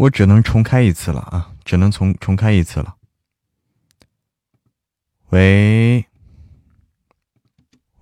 [0.00, 2.96] 我只能重开一次了啊，只能重重开一次了。
[5.28, 6.06] 喂，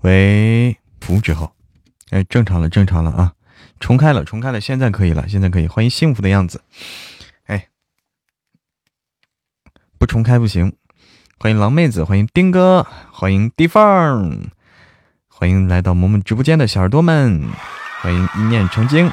[0.03, 1.53] 喂，服之后，
[2.11, 3.35] 哎，正常了，正常了啊，
[3.81, 6.63] 重开了，重开了，现在可以了，现在可以，欢迎幸福的样子，
[7.47, 7.69] 哎，
[9.99, 10.73] 不重开不行，
[11.41, 14.49] 欢迎狼妹子，欢迎丁哥，欢迎地缝，
[15.27, 17.49] 欢迎来到萌萌直播间的小耳朵们，
[18.03, 19.11] 欢迎一念成精。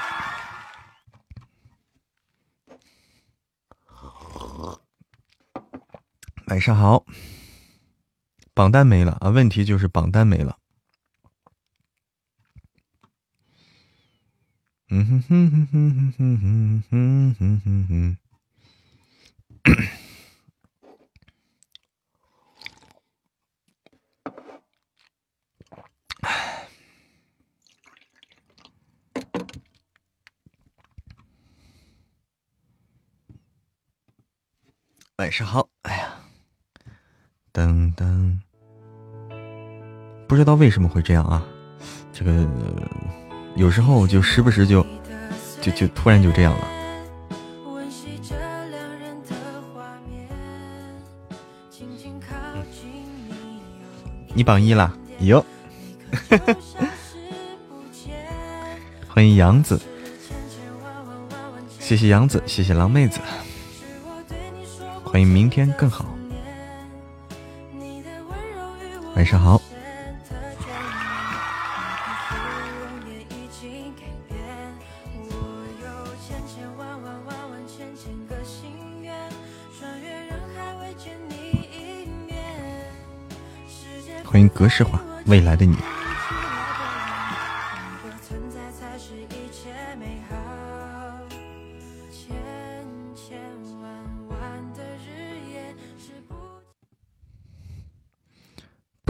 [6.48, 7.06] 晚上好，
[8.54, 9.30] 榜单没了啊！
[9.30, 10.60] 问题就是榜单没了。
[14.90, 18.18] 嗯哼哼哼哼哼哼哼哼哼哼。
[35.18, 36.25] 晚上好，哎呀。
[37.56, 38.38] 噔噔，
[40.28, 41.42] 不知道为什么会这样啊？
[42.12, 42.46] 这个
[43.56, 44.86] 有时候就时不时就
[45.62, 46.68] 就就突然就这样了。
[54.34, 55.46] 你榜一啦哟！
[59.08, 59.80] 欢迎杨子，
[61.80, 63.22] 谢谢杨子，谢谢狼妹子，
[65.06, 66.06] 欢迎明天更好。
[69.16, 69.62] 晚上好。
[84.26, 85.95] 欢迎格式化未来的你。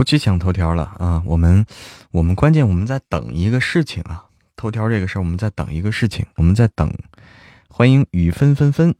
[0.06, 1.20] 去抢头条了啊！
[1.26, 1.66] 我们，
[2.12, 4.24] 我们关键我们在等一个事情啊。
[4.54, 6.90] 头条这个事儿，我们在等一个事情，我们在等。
[7.68, 8.94] 欢迎雨纷纷纷，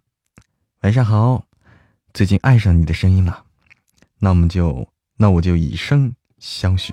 [0.83, 1.45] 晚上好。
[2.13, 3.45] 最近爱上你的声音了，
[4.19, 6.93] 那我们就，那我就以声相许。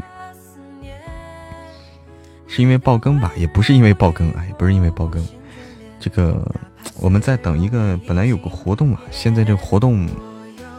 [2.48, 3.34] 是因为爆更吧？
[3.36, 5.26] 也不是因为爆更啊，也不是因为爆更。
[6.00, 6.56] 这个
[7.00, 10.08] 我们在等一个，本来有个活动啊，现在这个活动。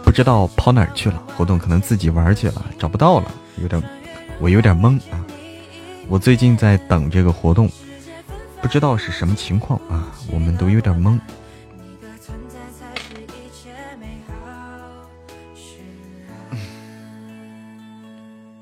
[0.04, 3.82] 不知道跑哪儿去了，活动可能自己玩去了，找不到了，有点，
[4.38, 5.24] 我有点懵啊。
[6.08, 7.68] 我最近在等这个活动，
[8.60, 11.18] 不知道是什么情况啊，我们都有点懵。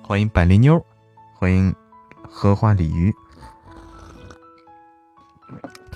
[0.01, 0.83] 欢迎百灵妞，
[1.35, 1.75] 欢迎
[2.23, 3.13] 荷花鲤鱼。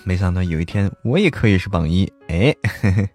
[0.05, 2.55] 没想到有一天我也可以是榜一，哎。
[2.83, 3.09] 嘿嘿。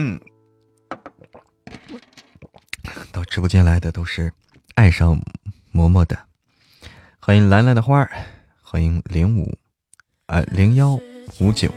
[0.00, 0.20] 嗯，
[3.10, 4.32] 到直播间来的都是
[4.76, 5.20] 爱上
[5.74, 6.16] 嬷嬷的，
[7.18, 8.08] 欢迎兰兰的花儿，
[8.62, 9.58] 欢迎零五
[10.26, 10.94] 呃零幺
[11.40, 11.68] 五九。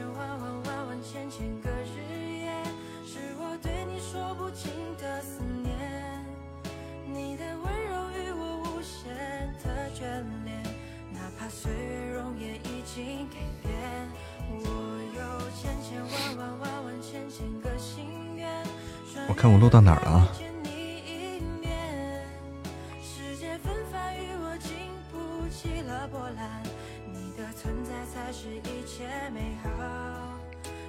[19.34, 20.32] 看我录到哪儿了啊？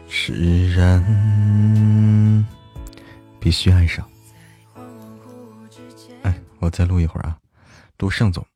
[0.09, 2.47] 是人
[3.41, 4.09] 必须爱上。
[6.23, 7.39] 哎，我再录一会儿啊，
[7.99, 8.47] 录盛总。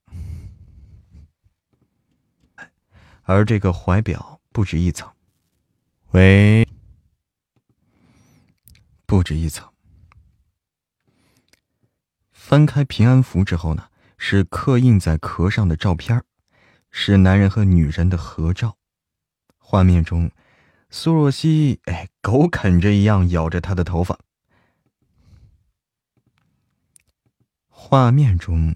[3.23, 5.11] 而这个怀表不止一层，
[6.13, 6.65] 喂，
[9.07, 9.69] 不止一层。
[12.49, 13.88] 翻开平安符之后呢，
[14.19, 16.23] 是刻印在壳上的照片
[16.93, 18.79] 是男人和女人的合照。
[19.59, 20.31] 画面中，
[20.88, 24.20] 苏若曦哎，狗啃着一样咬着他的头发。
[27.67, 28.73] 画面中，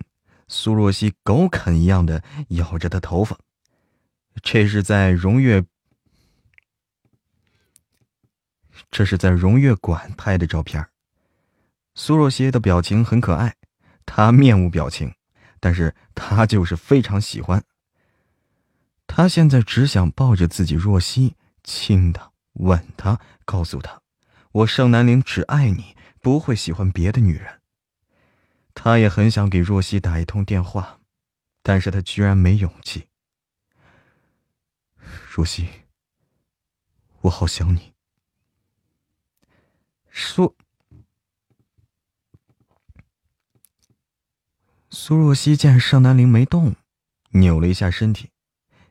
[0.49, 3.39] 苏若曦狗啃一样的咬着他头发。
[4.43, 5.65] 这是在荣月，
[8.91, 10.85] 这是在荣月馆拍的照片
[11.95, 13.55] 苏若曦的表情很可爱。
[14.13, 15.15] 他面无表情，
[15.61, 17.63] 但是他就是非常喜欢。
[19.07, 24.03] 他现在只想抱着自己若曦，亲她，吻她，告诉她
[24.51, 27.61] ：“我盛南陵只爱你，不会喜欢别的女人。”
[28.75, 30.99] 他也很想给若曦打一通电话，
[31.63, 33.07] 但是他居然没勇气。
[35.33, 35.69] 若曦，
[37.21, 37.93] 我好想你。
[40.09, 40.57] 说
[44.93, 46.75] 苏若曦见盛南陵没动，
[47.31, 48.31] 扭了一下身体，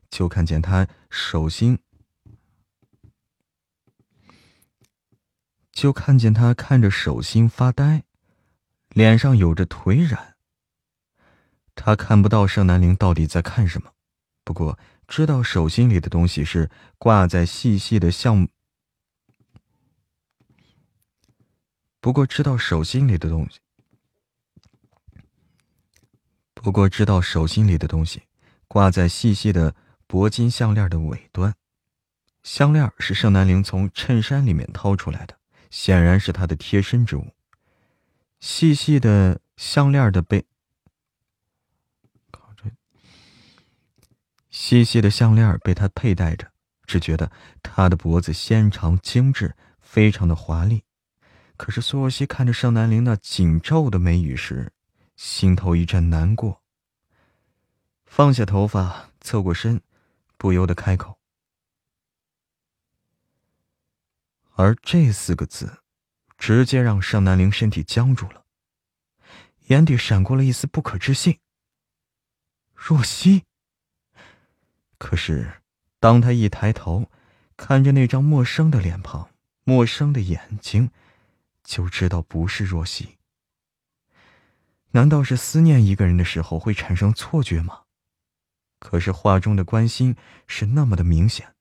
[0.10, 1.80] 就看见他手心，
[5.74, 8.04] 就看见他看着手心发呆。
[8.90, 10.36] 脸上有着颓然。
[11.76, 13.94] 他看不到盛南陵到底在看什么，
[14.44, 18.48] 不过知道手心里的东西是挂在细细的项。
[22.00, 23.60] 不过知道手心里的东西，
[26.62, 28.24] 不过知道手心里的东西
[28.68, 29.74] 挂在细细的
[30.10, 31.56] 铂金项链的尾端，
[32.44, 35.38] 项链是盛南陵从衬衫里面掏出来的，
[35.70, 37.34] 显然是他的贴身之物。
[38.42, 40.46] 细细的项链的背，
[44.50, 46.52] 细细的项链被他佩戴着，
[46.86, 47.32] 只觉得
[47.64, 50.84] 他的脖子纤长精致，非常的华丽。
[51.56, 54.74] 可是苏若曦看着盛南陵那紧皱的眉宇时，
[55.22, 56.64] 心头一阵难过。
[58.06, 59.82] 放下头发，侧过身，
[60.38, 61.20] 不由得开口。
[64.56, 65.84] 而这四个字。
[66.38, 68.46] 直接让盛南陵身体僵住了，
[69.68, 71.38] 眼底闪过了一丝不可置信。
[72.74, 73.44] 若曦。
[74.98, 75.62] 可是，
[76.00, 77.12] 当他一抬头，
[77.58, 79.30] 看着那张陌生的脸庞、
[79.66, 80.92] 陌生的眼睛，
[81.62, 83.19] 就知道不是若曦。
[84.92, 87.82] 难道是思念一个人的时候会产生错觉吗？
[88.80, 90.16] 可是话中的关心
[90.48, 91.54] 是那么的明显。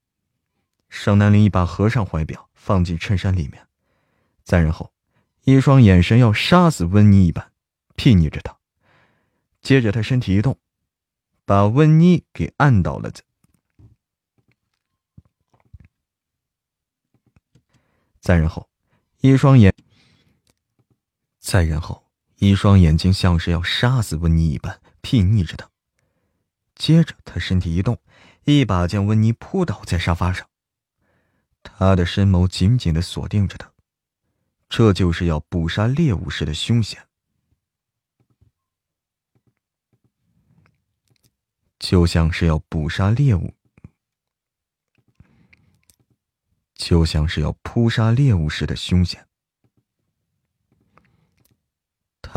[0.88, 3.69] 盛南林一把合上怀表，放进衬衫里面。
[4.42, 4.92] 再然后，
[5.44, 7.52] 一双眼神要杀死温妮一般，
[7.96, 8.56] 睥睨着他。
[9.60, 10.58] 接着，他身体一动，
[11.44, 13.12] 把温妮给按倒了。
[18.20, 18.70] 再然后，
[19.20, 19.75] 一双眼，
[21.38, 22.07] 再然后，
[22.38, 25.70] 一双眼睛像是要杀死温妮一般，睥睨着他。
[26.75, 28.00] 接着，他身体一动，
[28.44, 30.49] 一把将温妮扑倒在沙发上。
[31.64, 33.73] 他的深眸紧紧的锁定着他。
[34.69, 37.08] 这就是要捕杀猎物时的凶险，
[41.79, 43.55] 就像是要捕杀猎物，
[46.75, 49.27] 就像是要扑杀猎物时的凶险。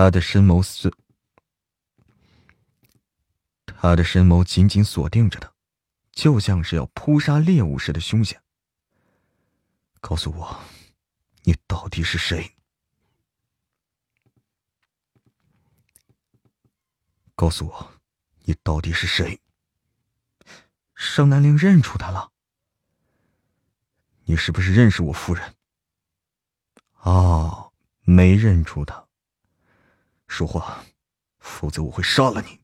[0.01, 0.91] 他的深眸死，
[3.67, 5.53] 他的深眸紧紧锁定着他，
[6.11, 8.41] 就像是要扑杀猎物似的凶险。
[9.99, 10.59] 告诉我。
[11.43, 12.55] 你到底是谁？
[17.35, 17.91] 告诉我，
[18.45, 19.39] 你到底是谁？
[20.95, 22.31] 盛南陵认出他了。
[24.23, 25.55] 你是不是认识我夫人？
[27.01, 27.71] 哦，
[28.01, 29.00] 没认出他。
[30.31, 30.81] 说话，
[31.39, 32.61] 否则我会杀了你。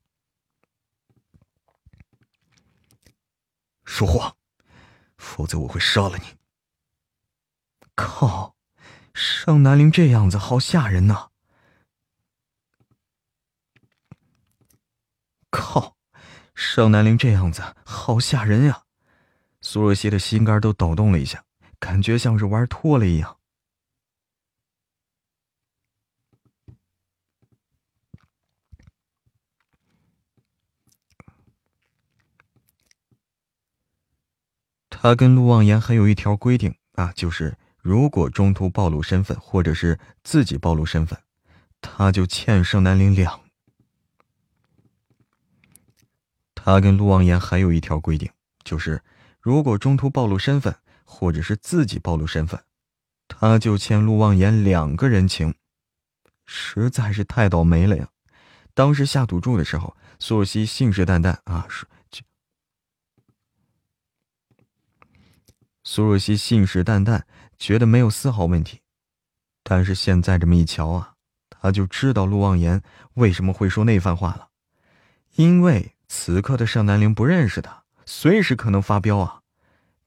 [3.84, 4.38] 说话，
[5.18, 6.38] 否则我会杀了你。
[7.94, 8.56] 靠！
[9.14, 11.30] 盛南陵这样子好吓人呐！
[15.50, 15.98] 靠，
[16.56, 18.86] 盛南陵这样子好吓人呀！
[19.60, 21.44] 苏若曦的心肝都抖动了一下，
[21.80, 23.37] 感觉像是玩脱了一样。
[35.00, 37.56] 他跟陆望言还有一条规定啊，就是。
[37.80, 41.18] 如果中途暴露身份，或者是自己暴露身份，
[41.80, 43.40] 他就欠盛南林两。
[46.54, 48.30] 他跟陆望言还有一条规定，
[48.66, 49.02] 就是
[49.40, 50.76] 如果中途暴露身份，
[51.06, 52.62] 或者是自己暴露身份，
[53.30, 55.54] 他就欠陆望言两个人情，
[56.46, 58.10] 实在是太倒霉了呀！
[58.74, 61.86] 当时下赌注的时候，索西信誓旦旦啊，是
[65.90, 67.22] 苏若曦信誓旦旦。
[67.58, 68.82] 觉得没有丝毫问题，
[69.64, 71.14] 但是现在这么一瞧啊，
[71.50, 74.50] 他就知道陆望言为什么会说那番话了，
[75.38, 79.42] 因为此刻的盛南陵不认识他，随时可能发飙啊，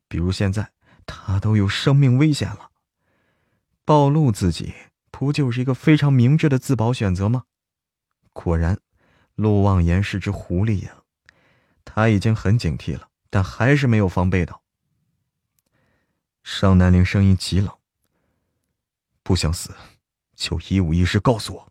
[0.07, 0.71] 比如现在
[1.07, 2.71] 他都有生命危险了，
[3.87, 4.75] 暴露自己
[5.11, 7.45] 不就是一个非常明智的自保选择吗？
[8.35, 8.79] 果然，
[9.35, 10.93] 陆望言是只狐狸呀，
[11.85, 14.60] 他已经很警惕了，但还是没有防备到。
[16.43, 17.79] 尚南陵声音极冷
[19.23, 19.75] ：“不想死，
[20.35, 21.67] 就一五一十告诉我。”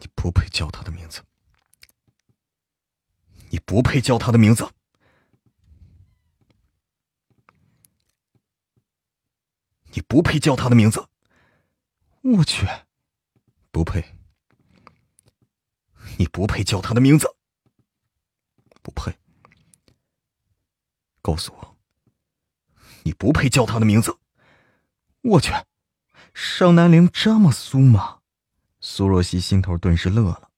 [0.00, 1.22] 你不配叫他的名字，
[3.50, 4.66] 你不配叫他的名字，
[9.92, 11.10] 你不配叫他的名字。
[12.22, 12.66] 我去，
[13.70, 14.16] 不配，
[16.16, 17.28] 你不配叫他的名字，
[18.80, 19.18] 不配。
[21.20, 21.76] 告诉我，
[23.02, 24.18] 你不配叫他的名字。
[25.20, 25.52] 我去，
[26.32, 28.22] 盛南陵这么苏吗？
[28.86, 30.50] 苏若曦心头顿时乐了，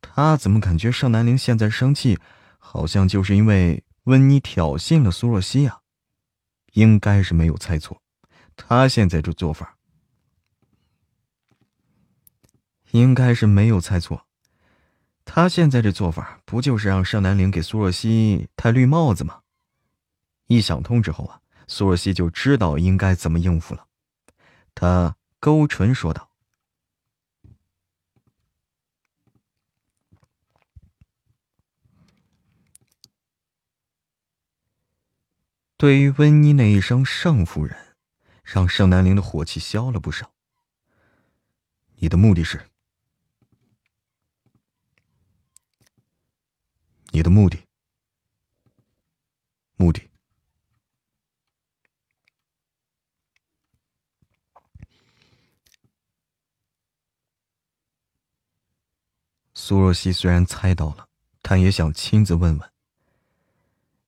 [0.00, 2.16] 她怎么感觉盛南陵现在生气，
[2.56, 5.80] 好像就是因为温妮挑衅了苏若曦啊？
[6.74, 8.00] 应该是没有猜错，
[8.54, 9.76] 他现在这做法，
[12.92, 14.24] 应该是没有猜错，
[15.24, 19.40] 他现在这做法不就是让盛南陵给苏若曦戴绿帽子吗？
[20.46, 23.88] 一想通之后啊，苏若曦就知道应该怎么应付了，
[24.76, 26.30] 她勾唇说道。
[35.76, 37.96] 对于温妮那一声“盛夫人”，
[38.44, 40.32] 让盛南陵的火气消了不少。
[41.96, 42.68] 你的目的是？
[47.10, 47.58] 你的目的？
[49.76, 50.08] 目的？
[59.54, 61.08] 苏若曦虽然猜到了，
[61.42, 62.72] 但也想亲自问问。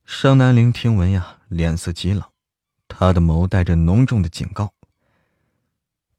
[0.04, 1.35] 盛南陵听闻呀。
[1.48, 2.22] 脸色极冷，
[2.88, 4.74] 他的眸带着浓重的警告：“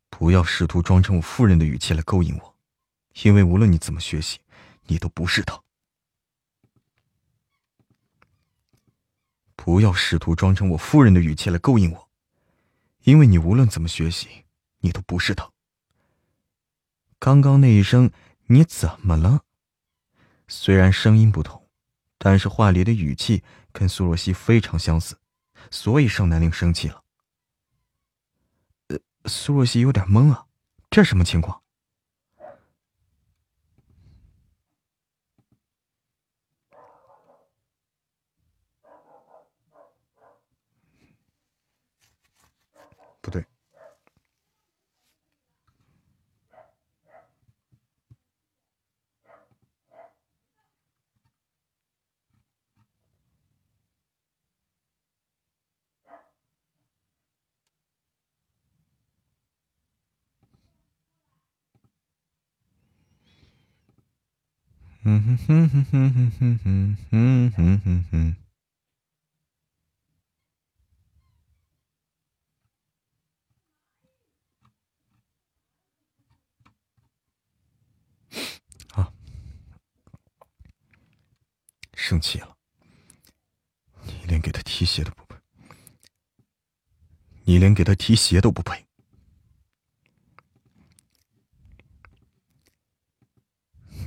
[0.09, 2.55] 不要试图装成我夫人的语气来勾引我，
[3.23, 4.39] 因为无论你怎么学习，
[4.85, 5.61] 你都不是他。
[9.55, 12.09] 不要试图装成我夫人的语气来勾引我，
[13.03, 14.45] 因为你无论怎么学习，
[14.79, 15.51] 你都不是他。
[17.19, 18.09] 刚刚那一声
[18.45, 19.43] 你怎么了？
[20.47, 21.66] 虽然声音不同，
[22.17, 23.43] 但是话里的语气。”
[23.77, 25.19] 跟苏若曦非常相似，
[25.69, 27.03] 所以盛南陵生气了。
[28.87, 30.47] 呃，苏若曦有点懵啊，
[30.89, 31.61] 这什么情况？
[43.21, 43.45] 不对。
[65.09, 68.35] 嗯哼哼哼哼哼哼哼哼哼哼。
[78.91, 79.13] 啊！
[81.93, 82.57] 生气了，
[84.03, 85.37] 你连给他提鞋都不配，
[87.45, 88.86] 你连给他提鞋都不配。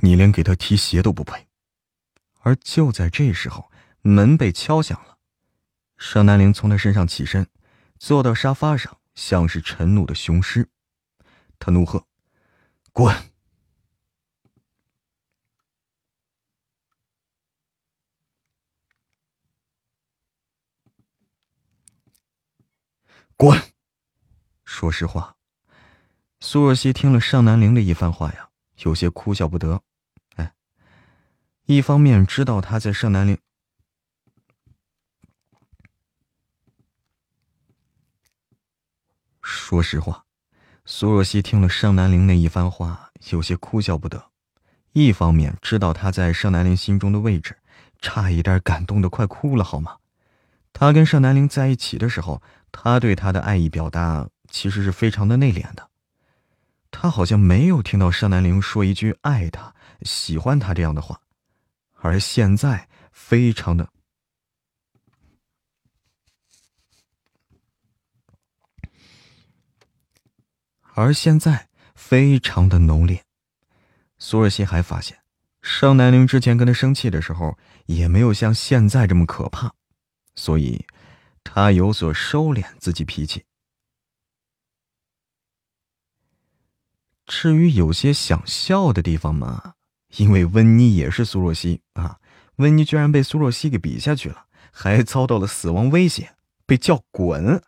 [0.03, 1.47] 你连给他提鞋都不配，
[2.39, 5.19] 而就在这时候，门被敲响了。
[5.97, 7.47] 盛南陵从他身上起身，
[7.99, 10.67] 坐到沙发上，像是沉怒的雄狮。
[11.59, 12.07] 他怒喝
[12.91, 13.15] ：“滚！
[23.37, 23.61] 滚！”
[24.65, 25.35] 说实话，
[26.39, 29.83] 苏若曦听了尚南陵的一番话呀，有些哭笑不得。
[31.73, 33.37] 一方面知道他在盛南陵，
[39.41, 40.25] 说实话，
[40.83, 44.19] 苏若曦听了盛南陵那一番话，有些哭笑不得；
[44.91, 47.57] 一方面知道他在盛南陵心中的位置，
[48.01, 49.95] 差一点感动的快哭了，好吗？
[50.73, 55.89] 他跟盛南陵在一起的时候，他对他的爱意表达其实是非常的内敛的，
[56.91, 61.21] 他好像没有听到盛南陵说一句爱他、喜欢他这样的话。
[62.03, 63.87] 而现在非常的，
[70.95, 73.23] 而现在非常的浓烈。
[74.17, 75.21] 苏若曦还发现，
[75.61, 77.55] 盛南陵之前跟他生气的时候，
[77.85, 79.71] 也没有像现在这么可怕，
[80.33, 80.87] 所以，
[81.43, 83.45] 他有所收敛自己脾气。
[87.27, 89.75] 至于有些想笑的地方嘛。
[90.17, 92.19] 因为温妮也是苏若曦啊，
[92.57, 97.61] 温妮居然被苏若曦给比下去了，还遭到了死亡威胁，被叫滚，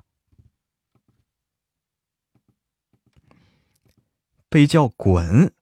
[4.50, 5.54] 被叫滚。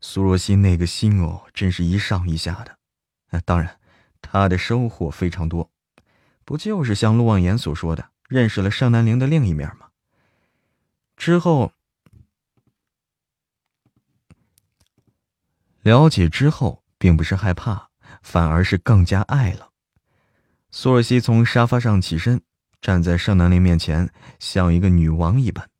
[0.00, 2.78] 苏若曦那个心哦，真是一上一下的。
[3.30, 3.78] 啊，当然，
[4.22, 5.70] 她的收获非常多，
[6.44, 9.88] 不就是像陆望言所说的，认识了盛南陵的另一面吗？
[11.16, 11.72] 之后，
[15.88, 17.88] 了解之后，并不是害怕，
[18.20, 19.72] 反而是更加爱了。
[20.70, 22.42] 苏若曦从沙发上起身，
[22.82, 25.70] 站在盛南陵面前，像一个女王一般，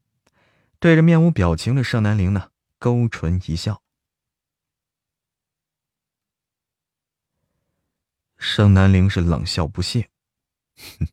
[0.79, 3.83] 对着面无表情的盛南陵呢，勾唇一笑。
[8.39, 10.09] 盛南陵是冷笑不屑
[10.99, 11.07] ：“哼，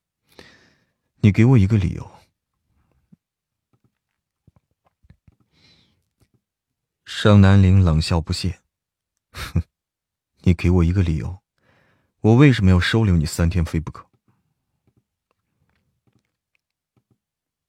[1.17, 2.11] 你给我一个理由。”
[7.03, 8.59] 盛南陵冷笑不屑
[9.35, 9.63] ：“哼，
[10.43, 11.41] 你给我一个理由，
[12.21, 14.07] 我为什么要收留你三天非不可？”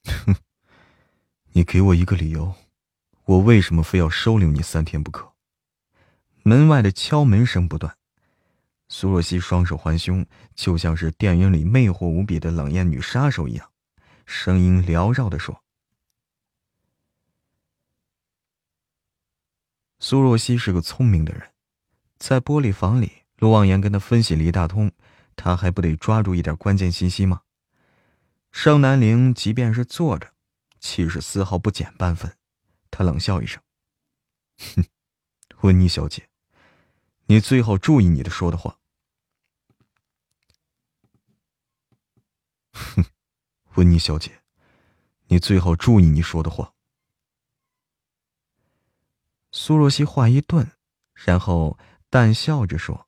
[0.05, 0.35] 哼，
[1.51, 2.55] 你给我一个理由，
[3.25, 5.33] 我为什么非要收留你三天不可？
[6.43, 7.97] 门外的敲门声不断。
[8.87, 10.25] 苏若曦双手环胸，
[10.55, 13.69] 就像是电影里魅惑无比的冷艳女杀手一样，
[14.25, 15.61] 声音缭绕的说
[19.99, 21.51] ：“苏若曦是个聪明的人，
[22.17, 24.91] 在玻璃房里，陆望言跟他分析了一大通，
[25.35, 27.41] 他还不得抓住一点关键信息吗？”
[28.51, 30.33] 盛南陵即便是坐着，
[30.79, 32.35] 气势丝毫不减半分，
[32.89, 33.61] 他冷笑一声
[34.75, 34.85] ：“哼，
[35.61, 36.29] 温妮小姐。”
[37.29, 38.79] 你最好注意你的说的话。
[42.71, 43.03] 哼，
[43.75, 44.41] 温妮小姐，
[45.25, 46.73] 你最好注意你说的话。
[49.51, 50.71] 苏若曦话一顿，
[51.13, 51.77] 然后
[52.09, 53.07] 淡笑着说：“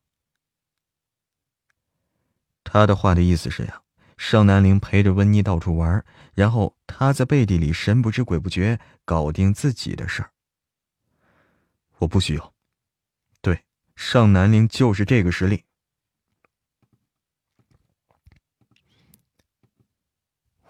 [2.64, 3.82] 他的话的意思是呀，
[4.18, 10.32] 盛南陵陪着温妮到处玩，然后他在背地里神不知鬼不觉搞定自己的事儿。
[12.00, 12.54] 我不需要。”
[13.42, 13.64] 对
[13.96, 15.64] 上南陵就是这个实力，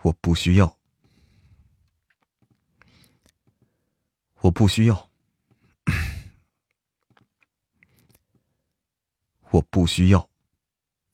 [0.02, 0.78] 我不需要，
[4.42, 5.10] 我不需要，
[9.52, 10.30] 我不需要。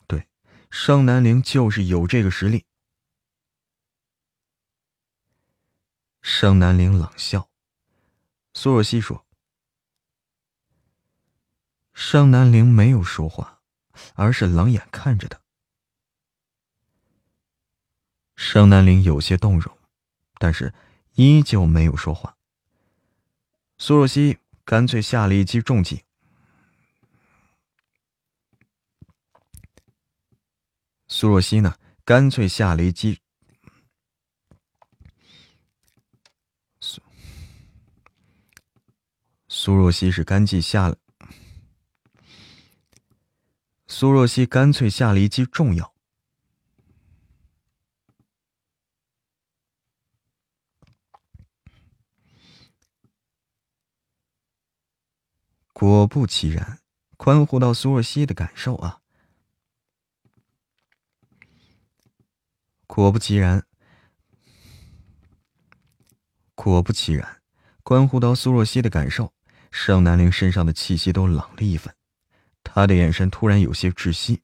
[0.07, 0.27] 对，
[0.69, 2.65] 盛南陵就是有这个实力。
[6.21, 7.49] 盛南陵冷笑，
[8.53, 9.25] 苏若曦说。
[11.93, 13.61] 盛南陵没有说话，
[14.15, 15.39] 而是冷眼看着他。
[18.35, 19.77] 盛南陵有些动容，
[20.39, 20.73] 但是
[21.13, 22.37] 依旧没有说话。
[23.77, 26.04] 苏若曦干脆下了一击重击。
[31.07, 33.19] 苏若曦呢，干脆下了一击。
[36.79, 37.01] 苏
[39.47, 40.97] 苏若曦是干脆下了。
[43.87, 45.93] 苏若曦干脆下了一击重药。
[55.71, 56.79] 果不其然，
[57.15, 59.01] 关乎到苏若曦的感受啊！
[62.95, 63.61] 果不其然，
[66.55, 67.41] 果不其然，
[67.83, 69.33] 关乎到苏若曦的感受，
[69.69, 71.93] 盛南陵身上的气息都冷了一分。
[72.63, 74.41] 他的眼神突然有些窒息。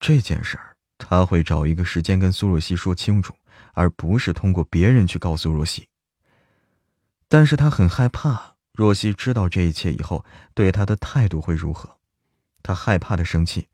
[0.00, 3.32] 这件事儿，他会找一个时间跟苏若曦说清楚，
[3.74, 5.88] 而不是通过别人去告诉若曦。
[7.28, 11.96] 但是他很害怕若曦知道这一切以后对他的态度会如何，
[12.64, 13.68] 他害怕的生气，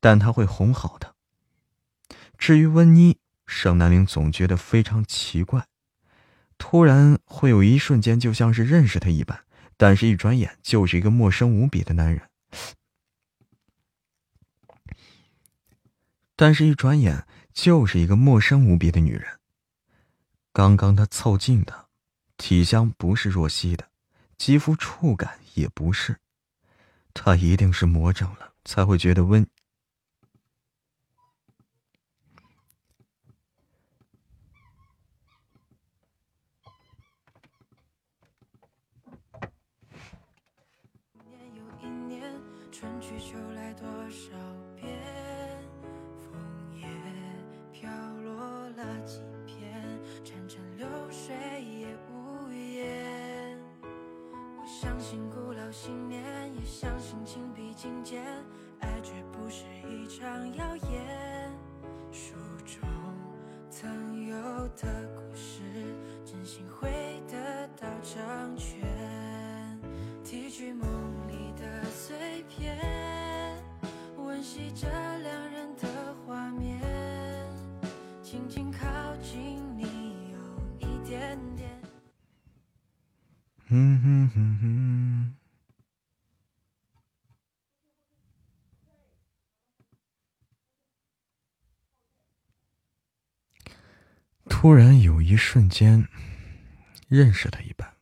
[0.00, 1.13] 但他会哄好的。
[2.38, 5.66] 至于温妮，盛南陵总觉得非常奇怪，
[6.58, 9.44] 突然会有一瞬间就像是认识他一般，
[9.76, 12.28] 但是一转眼就是一个陌生无比的男人。
[16.36, 19.38] 但是，一转眼就是一个陌生无比的女人。
[20.52, 21.86] 刚刚他凑近的，
[22.36, 23.88] 体香不是若曦的，
[24.36, 26.18] 肌肤触感也不是，
[27.14, 29.46] 他一定是魔怔了，才会觉得温。
[95.34, 96.08] 一瞬间，
[97.08, 97.92] 认识他一般，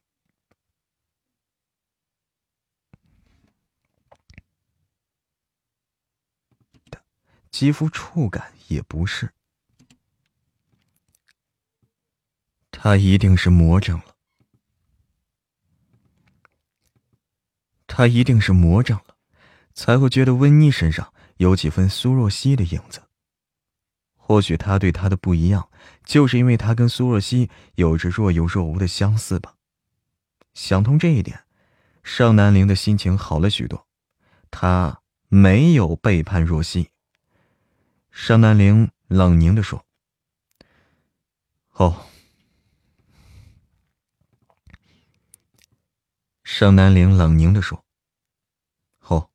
[7.50, 9.32] 肌肤触感也不是，
[12.70, 14.14] 他一定是魔怔了，
[17.86, 19.16] 他一定是魔怔了，
[19.72, 23.02] 才会觉得温妮身上有几分苏若曦的影子。
[24.32, 25.68] 或许他对她的不一样，
[26.06, 29.56] 就是因为他跟苏若曦有着若有若无的相似吧。
[30.54, 31.44] 想通这一点，
[32.02, 33.86] 盛南陵的心情好了许多。
[34.50, 36.88] 他没有背叛若曦。
[38.10, 39.84] 盛南陵冷凝的说
[41.76, 42.06] ：“哦。”
[46.42, 47.84] 盛南陵冷凝的说
[49.08, 49.28] ：“哦，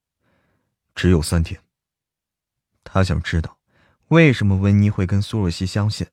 [0.96, 1.62] 只有三天。”
[2.84, 3.57] 他想知道。
[4.10, 6.08] 为什么温妮会跟苏若曦相信？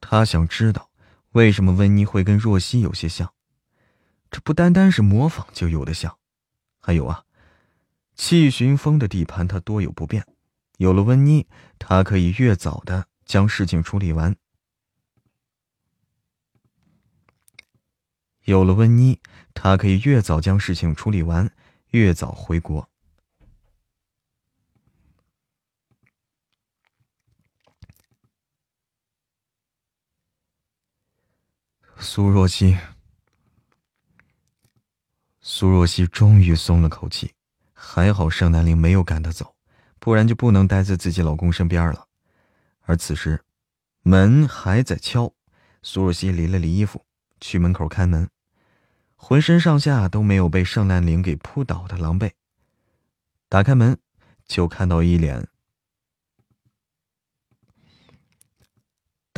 [0.00, 0.90] 他想知道
[1.32, 3.34] 为什么温妮会跟若曦有些像。
[4.30, 6.16] 这不单单是模仿就有的像，
[6.78, 7.24] 还有啊，
[8.14, 10.24] 气寻风的地盘他多有不便，
[10.76, 14.36] 有了温妮，他可以越早的将事情处理完。
[18.44, 19.20] 有了温妮，
[19.54, 21.52] 他可以越早将事情处理完，
[21.90, 22.88] 越早回国。
[32.00, 32.78] 苏若曦，
[35.40, 37.32] 苏若曦终于松了口气，
[37.72, 39.56] 还好盛南陵没有赶她走，
[39.98, 42.06] 不然就不能待在自己老公身边了。
[42.82, 43.42] 而此时，
[44.02, 45.32] 门还在敲，
[45.82, 47.04] 苏若曦理了理衣服，
[47.40, 48.30] 去门口开门，
[49.16, 52.30] 浑身上下都没有被盛南陵给扑倒的狼狈。
[53.48, 53.98] 打开门，
[54.46, 55.48] 就看到一脸。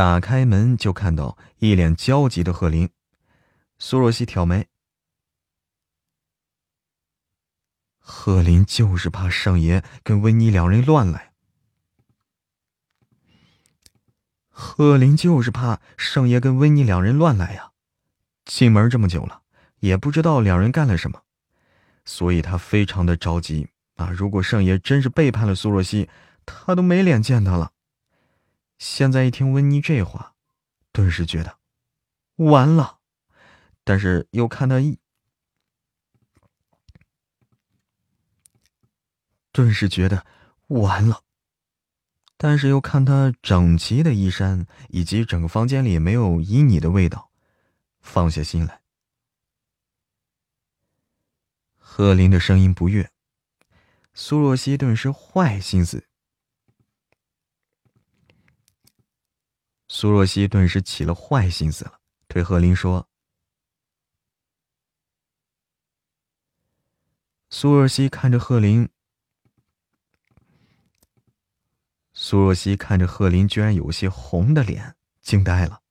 [0.01, 2.89] 打开门就看到一脸焦急的贺林，
[3.79, 4.67] 苏若曦挑眉。
[7.99, 11.35] 贺林就是怕圣爷跟温妮两人乱来，
[14.49, 17.73] 贺林就是怕圣爷跟温妮两人乱来呀。
[18.47, 19.43] 进门这么久了，
[19.81, 21.21] 也不知道两人干了什么，
[22.07, 24.09] 所以他非常的着急啊！
[24.09, 26.09] 如果圣爷真是背叛了苏若曦，
[26.47, 27.73] 他都没脸见他了。
[28.81, 30.35] 现在一听温妮这话，
[30.91, 31.59] 顿时觉得
[32.37, 33.01] 完了，
[33.85, 34.99] 但是又看他一，
[39.53, 40.25] 顿时觉得
[40.69, 41.23] 完了，
[42.39, 47.31] 但是又看他整齐的衣衫以及整个房间里没有旖旎的味道，
[48.01, 48.81] 放下心来。
[51.77, 53.13] 贺林的声音不悦，
[54.15, 56.07] 苏若曦顿时坏心思。
[59.93, 61.99] 苏若曦顿时起了坏心思了，
[62.29, 63.09] 对贺林说
[67.51, 68.89] ：“苏若曦看着贺林，
[72.13, 75.83] 苏若曦看着贺林，居然有些红的脸，惊呆了。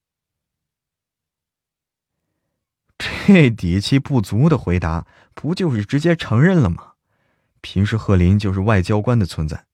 [2.98, 6.94] 这底气不足的回答，不就是直接承认了吗？
[7.60, 9.68] 平时贺林就是外交官的存在，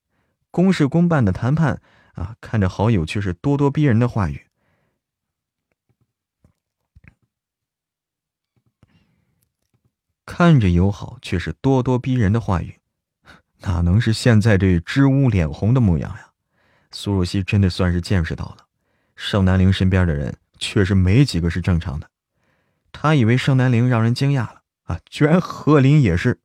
[0.49, 1.79] 公事公办的谈判。”
[2.15, 4.47] 啊，看着好友却是咄咄逼人的话语，
[10.25, 12.79] 看着友好却是咄咄逼人的话语，
[13.59, 16.31] 哪能是现在这支乌脸红的模样呀？
[16.91, 18.65] 苏若曦真的算是见识到了，
[19.15, 22.09] 盛南陵身边的人确实没几个是正常的。
[22.93, 26.39] 他以为盛南陵让人惊讶了啊，居然贺林也是。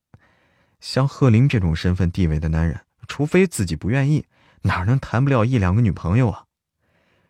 [0.81, 4.27] 像贺林这种身份地位的男人，除非自己不愿意。
[4.63, 6.47] 哪能谈不了一两个女朋友啊？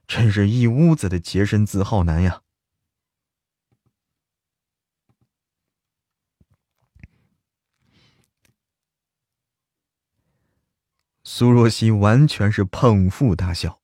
[0.07, 2.43] 真是一屋子的洁身自好男呀！
[11.23, 13.81] 苏若曦完全是捧腹大笑。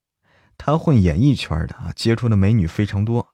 [0.58, 3.32] 她混演艺圈的啊，接触的美女非常多。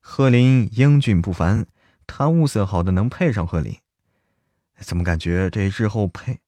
[0.00, 1.66] 贺林英俊不凡，
[2.06, 3.78] 她物色好的能配上贺林。
[4.78, 6.40] 怎么感觉这日后配？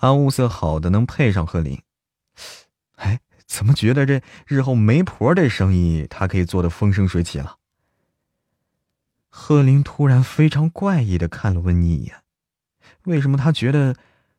[0.00, 1.82] 他物色好的能配上贺林，
[2.94, 7.56] 哎，怎么觉得这日后媒婆这生意他可以做得风生水起了？
[9.28, 12.22] 贺林突然非常怪异的看了温妮一眼，
[13.06, 13.96] 为什么他觉得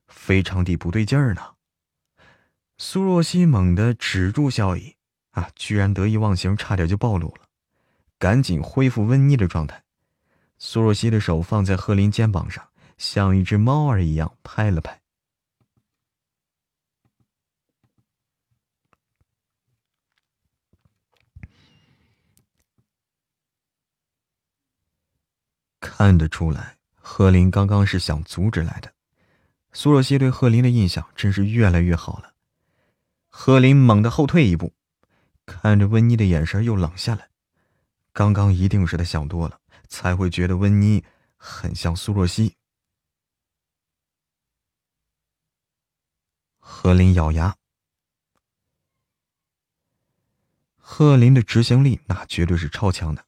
[0.08, 1.42] 非常的不对劲儿呢？
[2.78, 4.96] 苏若曦猛地止住笑意，
[5.32, 7.42] 啊，居然得意忘形，差点就暴露了，
[8.18, 9.84] 赶紧恢复温妮的状态。
[10.58, 12.66] 苏若曦的手放在贺林肩膀上，
[12.98, 14.99] 像一只猫儿一样拍了拍。
[26.00, 28.94] 看得出来，贺林刚刚是想阻止来的。
[29.74, 32.34] 苏若曦对贺林的印象真是越来越好了。
[33.28, 34.72] 贺林猛地后退一步，
[35.46, 37.28] 看着温妮的眼神又冷下来。
[38.14, 39.60] 刚刚一定是他想多了，
[39.90, 41.04] 才会觉得温妮
[41.36, 42.56] 很像苏若曦。
[46.60, 47.58] 贺林咬牙，
[50.78, 53.26] 贺林的执行力那绝对是超强的。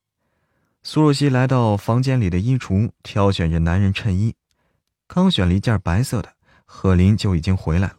[0.83, 4.35] 苏若曦来到房间里的衣橱，挑选着男人衬衣。
[5.05, 6.33] 刚选了一件白色的，
[6.65, 7.97] 贺林就已经回来了。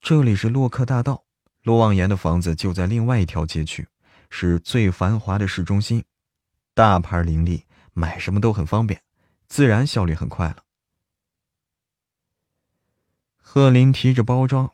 [0.00, 1.22] 这里是洛克大道，
[1.62, 3.86] 洛望言的房子就在另外一条街区，
[4.28, 6.04] 是最繁华的市中心，
[6.74, 9.00] 大牌林立，买什么都很方便，
[9.46, 10.64] 自然效率很快了。
[13.36, 14.72] 贺林提着包装。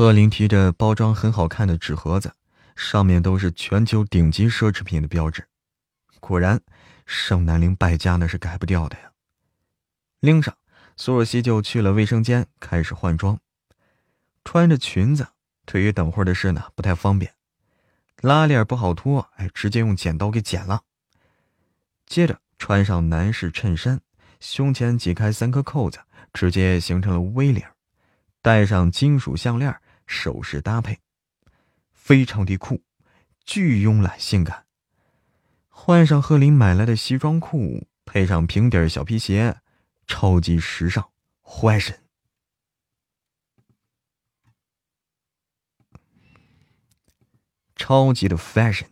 [0.00, 2.32] 贺林提着包装很好看的纸盒子，
[2.74, 5.46] 上面都是全球顶级奢侈品的标志。
[6.20, 6.58] 果然，
[7.04, 9.12] 盛南陵败家那是改不掉的呀。
[10.20, 10.56] 拎上，
[10.96, 13.38] 苏若曦就去了卫生间，开始换装。
[14.42, 15.26] 穿着裙子，
[15.66, 17.34] 对于等会儿的事呢不太方便，
[18.22, 20.80] 拉链不好脱，哎，直接用剪刀给剪了。
[22.06, 24.00] 接着穿上男士衬衫，
[24.40, 25.98] 胸前解开三颗扣子，
[26.32, 27.62] 直接形成了 V 领，
[28.40, 29.70] 戴上金属项链。
[30.10, 30.98] 首饰搭配
[31.92, 32.82] 非常的酷，
[33.44, 34.66] 巨慵懒性感。
[35.68, 39.60] 换上贺林买来的西装裤，配上平底小皮鞋，
[40.08, 41.12] 超级时尚
[41.44, 41.96] ，fashion。
[47.76, 48.88] 超级的 fashion。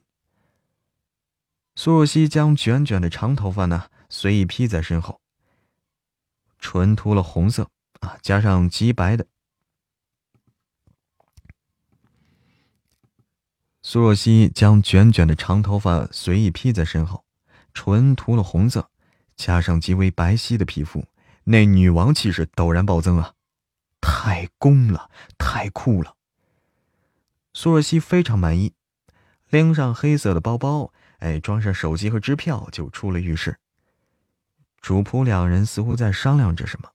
[1.75, 5.21] 苏若曦将卷卷的长头发呢随意披在身后，
[6.61, 7.69] 唇涂了红色
[8.01, 9.27] 啊，加上极白的。
[13.91, 17.25] 苏若曦将卷卷的长头发随意披在身后，
[17.73, 18.91] 唇涂了红色，
[19.35, 21.07] 加上极为白皙的皮肤，
[21.45, 23.33] 那女王气势陡然暴增啊！
[24.03, 26.17] 太攻了，太酷了！
[27.55, 28.75] 苏若曦非常满意，
[29.49, 33.57] 拎上黑色的包包，哎，装上手机和支票，就出了浴室。
[34.83, 36.91] 主仆两人似乎在商量着什么，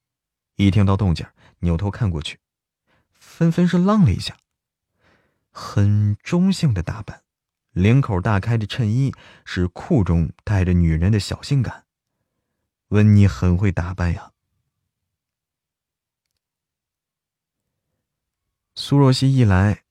[0.57, 1.25] 一听到动静，
[1.61, 2.37] 扭头看过去，
[3.19, 4.37] 纷纷是愣了一下。
[5.55, 7.21] 很中性的打扮，
[7.73, 9.13] 领口大开的衬衣
[9.45, 11.85] 是酷中带着女人的小性感。
[12.87, 14.31] 温妮很会打扮呀。
[18.73, 19.83] 苏若曦一来，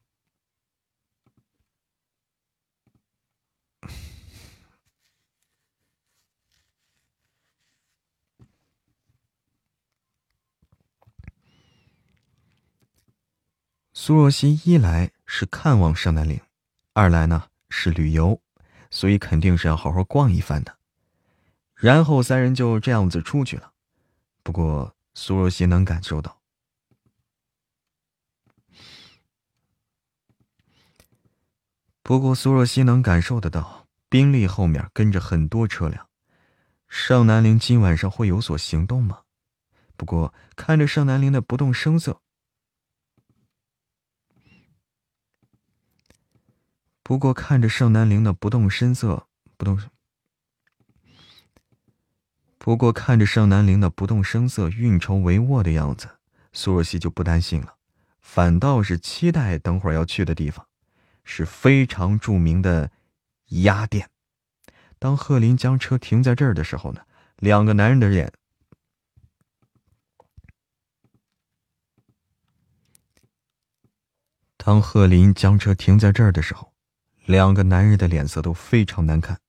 [13.93, 15.13] 苏若曦一来。
[15.35, 16.39] 是看望盛南陵，
[16.93, 18.39] 二来呢是旅游，
[18.91, 20.77] 所以肯定是要好好逛一番的。
[21.75, 23.73] 然后三人就这样子出去了。
[24.43, 26.39] 不过苏若曦能感受到，
[32.03, 36.11] 不过苏若曦能感受得到，宾利后面跟着很多车辆。
[36.89, 39.23] 盛南陵今晚上会有所行动吗？
[39.97, 42.21] 不过看着盛南陵的不动声色。
[47.13, 49.79] 不过看着盛南陵那不动声色、不动，
[52.57, 56.09] 不过看着盛南陵那不动声色、运筹帷幄的样子，
[56.55, 57.75] 苏若曦就不担心了，
[58.19, 60.67] 反倒是期待等会儿要去的地方，
[61.23, 62.91] 是非常著名的
[63.49, 64.09] 鸭店。
[64.99, 67.03] 当贺林将车停在这儿的时候呢，
[67.37, 68.33] 两个男人的脸，
[74.57, 76.72] 当贺林将车停在这儿的时候。
[77.25, 79.41] 两个男人的脸色都非常难看，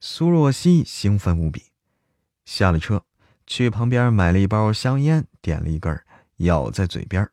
[0.00, 1.70] 苏若曦兴奋无比，
[2.44, 3.04] 下了车，
[3.46, 6.04] 去旁边买了一包香烟，点了一根，
[6.36, 7.28] 咬在嘴边。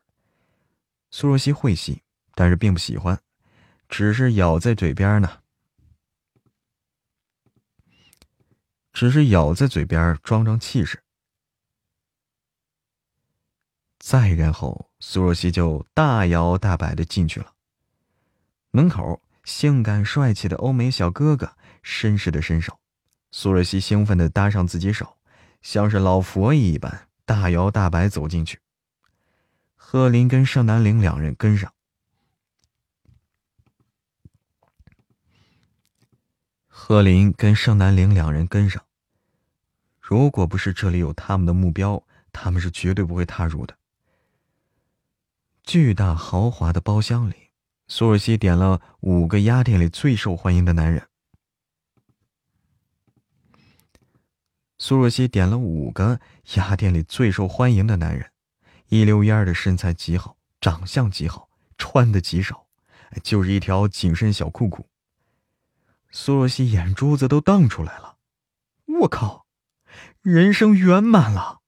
[1.10, 2.02] 苏若曦会吸，
[2.34, 3.20] 但是并不喜欢，
[3.88, 5.40] 只是咬在嘴边呢，
[8.92, 11.02] 只是咬在嘴边装装气势。
[13.98, 17.54] 再然后，苏若曦就大摇大摆的进去了。
[18.70, 22.80] 门口，性感帅气的欧美小哥哥绅士的伸手，
[23.30, 25.16] 苏若曦兴奋的搭上自己手，
[25.62, 28.58] 像是老佛爷一般大摇大摆走进去。
[29.76, 31.72] 贺林跟盛南陵两人跟上。
[36.66, 38.82] 贺林跟盛南陵两人跟上。
[40.00, 42.02] 如果不是这里有他们的目标，
[42.32, 43.76] 他们是绝对不会踏入的。
[45.62, 47.43] 巨大豪华的包厢里，
[47.86, 51.06] 苏若曦点了五个鸭店里最受欢迎的男人。
[54.78, 56.18] 苏若曦点了五个
[56.54, 58.30] 鸭店里最受欢迎的男人，
[58.88, 62.66] 一溜烟儿的身材极好，长相极好，穿的极少，
[63.22, 64.88] 就是一条紧身小裤裤。
[66.10, 68.16] 苏若曦眼珠子都瞪出来了，
[69.00, 69.46] 我靠，
[70.22, 71.60] 人生圆满了。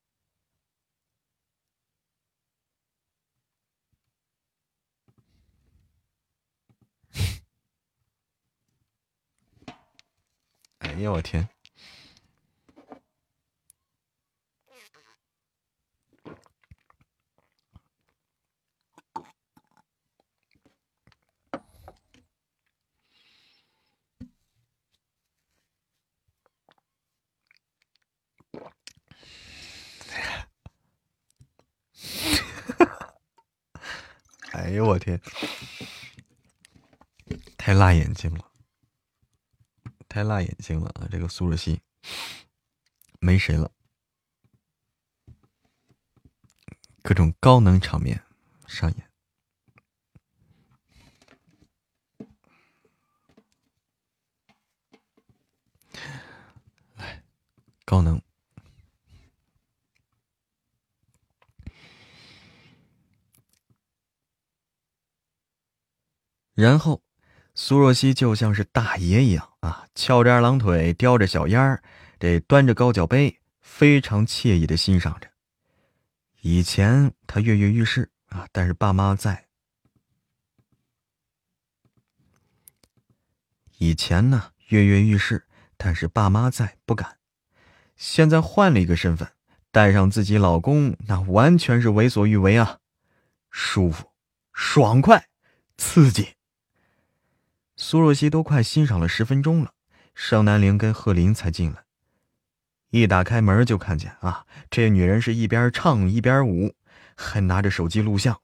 [10.86, 11.48] 哎呀，我天！
[34.52, 35.20] 哎呦我天，
[37.58, 38.45] 太辣眼睛了！
[40.16, 41.06] 太辣眼睛了啊！
[41.10, 41.78] 这个苏若曦
[43.20, 43.70] 没谁了，
[47.02, 48.24] 各种高能场面
[48.66, 49.10] 上演，
[56.94, 57.22] 来，
[57.84, 58.18] 高能。
[66.54, 67.02] 然后，
[67.58, 71.82] 苏若曦就像是大爷一样啊，翘着二郎腿，叼着小烟儿，
[72.20, 75.30] 这端着高脚杯，非常惬意的欣赏着。
[76.42, 79.46] 以前他跃跃欲试啊，但是爸妈在。
[83.78, 85.46] 以前呢，跃跃欲试，
[85.78, 87.16] 但是爸妈在，不敢。
[87.96, 89.32] 现在换了一个身份，
[89.70, 92.80] 带上自己老公，那完全是为所欲为啊，
[93.50, 94.12] 舒服、
[94.52, 95.28] 爽快、
[95.78, 96.35] 刺激。
[97.76, 99.72] 苏若曦都快欣赏了十分钟了，
[100.14, 101.84] 盛南陵跟贺林才进来。
[102.90, 106.74] 一打开门就看见啊，这女人是一边唱一边舞，
[107.14, 108.40] 还拿着手机录像。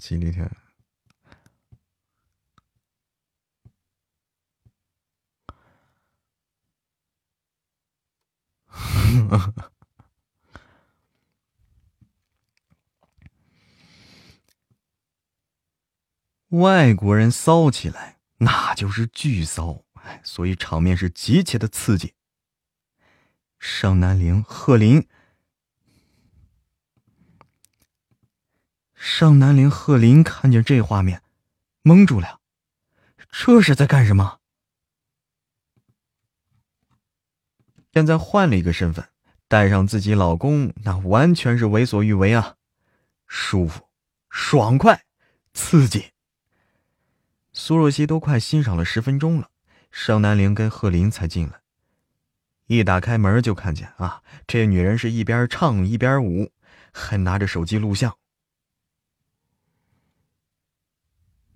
[0.00, 0.50] 那也是吉利天。
[16.48, 19.84] 外国人骚起来，那就是巨骚，
[20.24, 22.14] 所以场面是极其的刺激。
[23.58, 25.06] 上南陵、贺林。
[29.02, 31.22] 盛南陵、贺林看见这画面，
[31.82, 32.38] 懵住了。
[33.30, 34.40] 这是在干什么？
[37.94, 39.08] 现在换了一个身份，
[39.48, 42.56] 带上自己老公，那完全是为所欲为啊！
[43.26, 43.88] 舒服、
[44.28, 45.02] 爽快、
[45.54, 46.10] 刺激。
[47.54, 49.48] 苏若曦都快欣赏了十分钟了，
[49.90, 51.62] 盛南陵跟贺林才进来。
[52.66, 56.52] 一打开门就看见啊，这女人是一边唱一边舞，
[56.92, 58.14] 还拿着手机录像。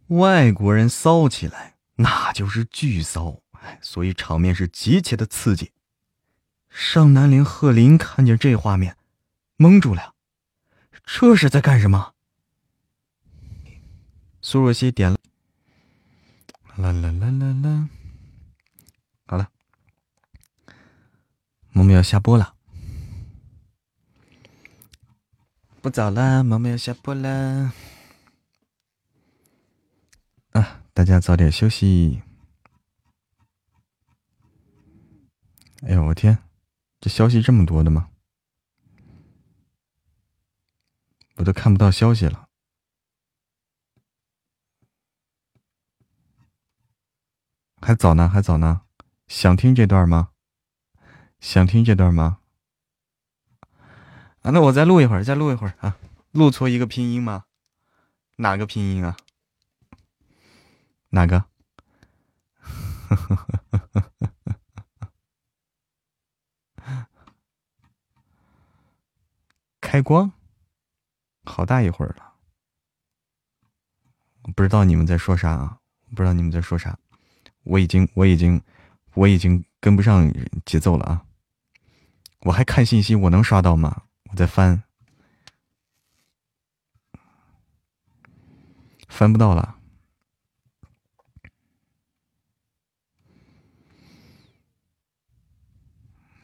[0.08, 3.40] 外国人骚起来，那就是巨骚，
[3.80, 5.72] 所以场面是极其的刺激。
[6.68, 8.96] 上南陵、贺林看见这画面，
[9.56, 10.14] 懵住了，
[11.04, 12.12] 这是在干什么？
[14.42, 15.18] 苏若曦点了，
[16.76, 17.88] 啦啦啦啦啦，
[19.26, 19.48] 好了，
[21.70, 22.54] 萌萌要下播了，
[25.80, 27.72] 不早了，萌萌要下播了。
[30.50, 32.22] 啊，大家早点休息。
[35.82, 36.38] 哎呦，我天，
[37.00, 38.10] 这消息这么多的吗？
[41.34, 42.48] 我都看不到消息了。
[47.82, 48.82] 还早呢，还早呢。
[49.26, 50.30] 想听这段吗？
[51.40, 52.38] 想听这段吗？
[54.42, 55.98] 啊，那我再录一会儿，再录一会儿啊，
[56.30, 57.46] 录错一个拼音吗？
[58.36, 59.16] 哪个拼音啊？
[61.14, 61.44] 哪个？
[69.80, 70.32] 开光，
[71.44, 72.34] 好大一会儿了，
[74.56, 75.78] 不知道你们在说啥啊？
[76.16, 76.98] 不知道你们在说啥？
[77.62, 78.60] 我已经，我已经，
[79.14, 80.28] 我已经跟不上
[80.66, 81.24] 节奏了啊！
[82.40, 84.02] 我还看信息，我能刷到吗？
[84.30, 84.82] 我在翻，
[89.08, 89.78] 翻不到了。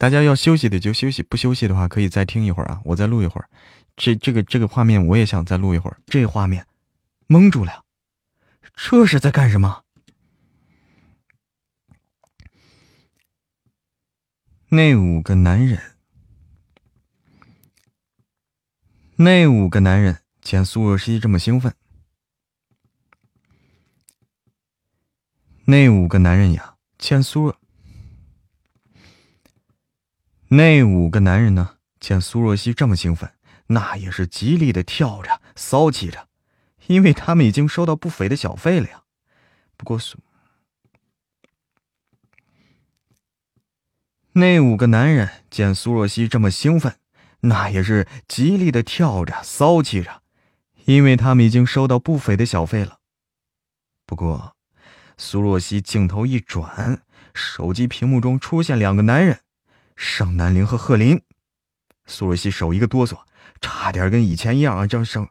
[0.00, 2.80] 大家要休息的就休息，不休息的话可以再听一会儿啊！
[2.86, 3.50] 我再录一会儿，
[3.96, 6.00] 这这个这个画面我也想再录一会儿。
[6.06, 6.66] 这画面
[7.26, 7.84] 蒙住了，
[8.74, 9.84] 这是在干什么？
[14.70, 15.78] 那五个男人，
[19.16, 21.74] 那五个男人见苏若曦这么兴奋，
[25.66, 27.59] 那五个男人呀，见苏若。
[30.52, 31.76] 那五个男人呢？
[32.00, 33.32] 见苏若曦这么兴奋，
[33.68, 36.26] 那也是极力的跳着、骚气着，
[36.88, 39.02] 因为他们已经收到不菲的小费了呀。
[39.76, 40.18] 不过苏，
[44.32, 46.96] 那五个男人见苏若曦这么兴奋，
[47.42, 50.22] 那也是极力的跳着、骚气着，
[50.86, 52.98] 因为他们已经收到不菲的小费了。
[54.04, 54.56] 不过，
[55.16, 57.02] 苏若曦镜头一转，
[57.34, 59.42] 手机屏幕中出现两个男人。
[60.02, 61.22] 盛南陵和贺林，
[62.06, 63.22] 苏若曦手一个哆嗦，
[63.60, 64.86] 差点跟以前一样啊！
[64.86, 65.28] 张盛，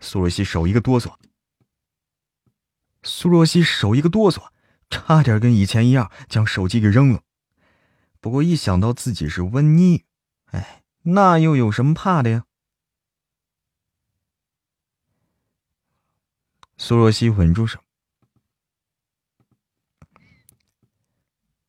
[0.00, 1.16] 苏若曦手一个哆嗦，
[3.02, 4.48] 苏若曦手一个哆嗦，
[4.88, 7.22] 差点跟以前一样将手机给扔了。
[8.18, 10.06] 不过一想到自己是温妮，
[10.46, 12.46] 哎，那又有什么怕的呀？
[16.78, 17.83] 苏若曦稳住手。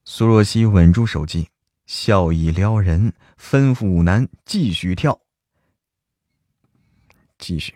[0.08, 1.50] 苏若曦稳住手机，
[1.88, 5.20] 笑意撩人，吩咐舞男继续跳。
[7.40, 7.76] 继续。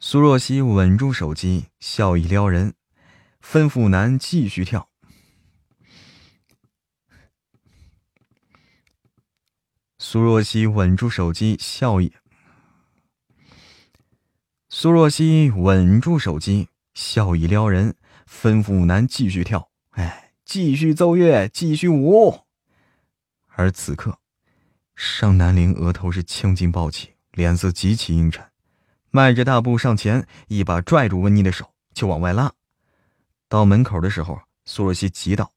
[0.00, 2.74] 苏若曦稳住手机，笑意撩人，
[3.42, 4.88] 吩咐舞男继续跳。
[9.98, 12.14] 苏若曦稳住手机，笑意。
[14.70, 16.71] 苏若曦稳住手机。
[16.94, 17.96] 笑意撩人，
[18.28, 22.40] 吩咐舞男继续跳，哎，继续奏乐，继续舞。
[23.48, 24.18] 而此刻，
[24.94, 28.44] 尚南陵额头是青筋暴起，脸色极其阴沉，
[29.10, 32.52] 迈着大步上前，一把拽住温妮的手就往外拉。
[33.48, 35.52] 到门口的时候，苏若曦急道：“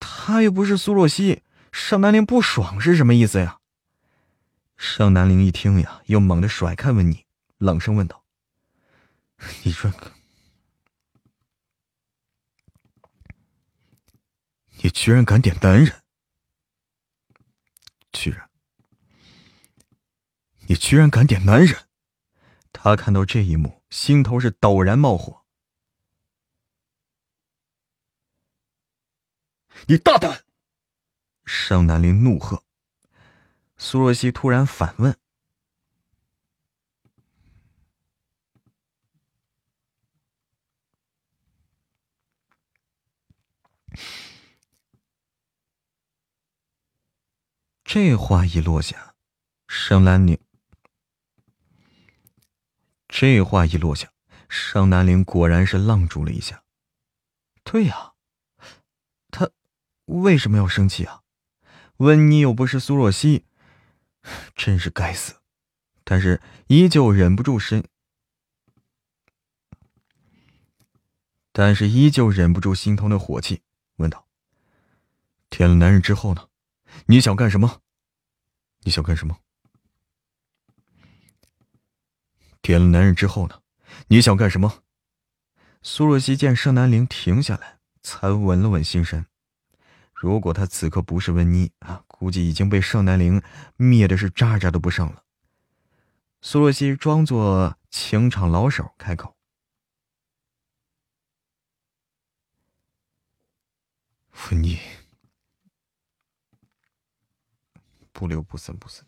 [0.00, 1.42] 他又不是苏若曦，
[1.72, 3.58] 尚南陵不爽是什么意思呀？”
[4.76, 7.24] 尚南陵一听呀，又猛地甩开温妮，
[7.58, 8.24] 冷声问道。
[9.64, 9.90] 你说，
[14.82, 16.02] 你居然敢点男人？
[18.12, 18.50] 居然，
[20.66, 21.88] 你居然敢点男人！
[22.72, 25.44] 他看到这一幕，心头是陡然冒火。
[29.86, 30.44] 你大胆！
[31.44, 32.64] 盛南林怒喝。
[33.76, 35.16] 苏若曦突然反问。
[47.84, 49.14] 这话一落下，
[49.66, 50.38] 盛南陵。
[53.08, 54.12] 这话一落下，
[54.48, 56.62] 盛南陵果然是愣住了一下。
[57.64, 58.12] 对呀，
[59.30, 59.50] 他
[60.04, 61.22] 为什么要生气啊？
[61.96, 63.46] 温妮又不是苏若曦，
[64.54, 65.40] 真是该死！
[66.04, 67.84] 但是依旧忍不住心，
[71.52, 73.62] 但是依旧忍不住心头的火气，
[73.98, 74.26] 问道
[75.48, 76.48] ：“舔了男人之后呢？”
[77.06, 77.80] 你想干什么？
[78.80, 79.38] 你想干什么？
[82.60, 83.60] 舔了男人之后呢？
[84.08, 84.82] 你想干什么？
[85.82, 89.26] 苏若曦见盛南陵停下来，才稳了稳心神。
[90.12, 93.40] 如果他此刻不是温妮啊，估计已经被盛南陵
[93.76, 95.22] 灭的是渣渣都不剩了。
[96.40, 99.36] 苏若曦装作情场老手，开口
[104.46, 104.78] ：“温妮，
[108.12, 109.06] 不留不散，不散。”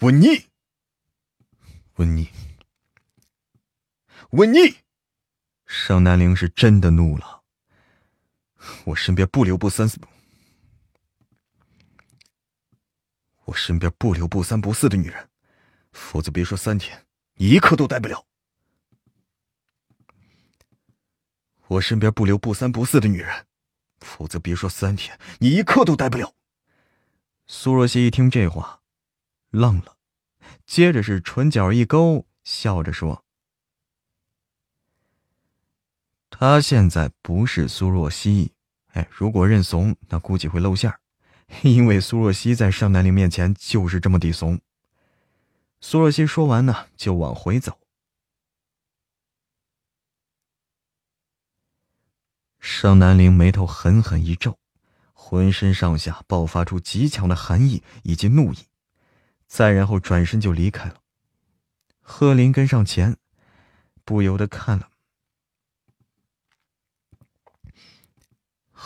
[0.00, 0.46] 温妮，
[1.96, 2.30] 温妮，
[4.30, 4.76] 温妮，
[5.66, 7.39] 盛南陵是真的怒了。
[8.84, 9.98] 我身边不留不三四，
[13.44, 15.28] 我身边不留不三不四的女人，
[15.92, 18.26] 否则别说三天，你一刻都待不了。
[21.68, 23.46] 我身边不留不三不四的女人，
[24.00, 26.34] 否则别说三天，你一刻都待不了。
[27.46, 28.82] 苏若曦一听这话。
[29.50, 29.96] 愣了，
[30.64, 33.24] 接着是唇角一勾，笑着说
[36.40, 38.54] ：“他现在不是苏若曦，
[38.92, 40.98] 哎，如果认怂，那估计会露馅儿，
[41.60, 44.58] 因为苏若曦在盛南陵面前就是这么的怂。”
[45.82, 47.78] 苏若曦说完呢，就往回走。
[52.58, 54.56] 盛南陵眉头狠狠一皱，
[55.12, 58.60] 浑身上下爆发出极强的寒意以及怒意。
[59.46, 61.02] 再然后转身就离开了。
[62.00, 63.18] 贺林跟上前，
[64.06, 64.89] 不由得看了。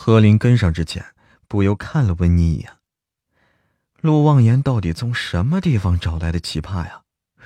[0.06, 1.02] 何林跟上之前，
[1.48, 2.76] 不由看了温妮一眼。
[4.02, 7.04] 陆望言到底从什么地方找来的奇葩呀？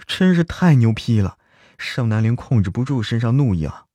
[0.08, 1.38] 真是太牛批了！
[1.78, 3.86] 盛南陵控制不住身上怒意啊！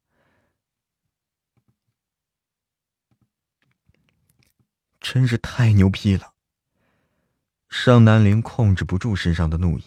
[5.01, 6.31] 真是太牛批了！
[7.67, 9.83] 盛南陵控制不住身上的怒意，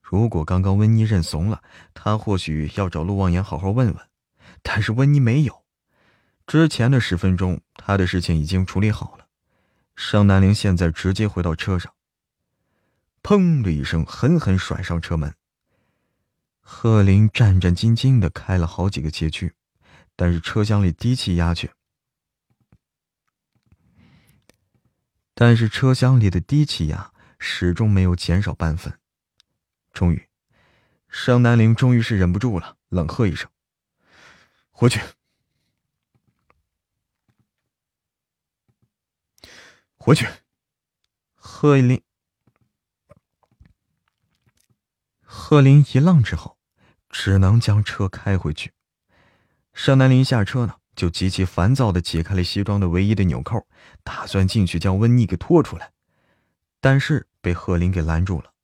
[0.00, 1.62] 如果刚刚温妮认怂了，
[1.92, 4.08] 他或许要找陆望言好好问问。
[4.62, 5.63] 但是温妮没有，
[6.46, 9.26] 之前的十分钟，他的事情已经处理好了。
[9.96, 11.92] 尚南陵现在直接回到车上，
[13.22, 15.34] 砰的一声，狠狠甩上车门。
[16.60, 19.54] 贺林战战兢兢的开了好几个街区，
[20.16, 21.72] 但是车厢里低气压却……
[25.34, 27.12] 但是车厢里的低气压。
[27.46, 28.98] 始终没有减少半分。
[29.92, 30.28] 终于，
[31.08, 33.50] 盛南陵终于是忍不住了，冷喝一声
[34.72, 34.98] ：“回去，
[40.04, 40.28] 回去！”
[41.34, 42.02] 贺林，
[45.22, 46.58] 贺林一愣之后，
[47.08, 48.74] 只能将车开回去。
[49.72, 53.66] 盛南林下车呢，就极其烦躁的解开了西装的唯一的纽扣，
[54.02, 55.92] 打算进去将温妮给拖出来，
[56.80, 57.26] 但是。
[57.44, 58.54] 被贺林给拦住了。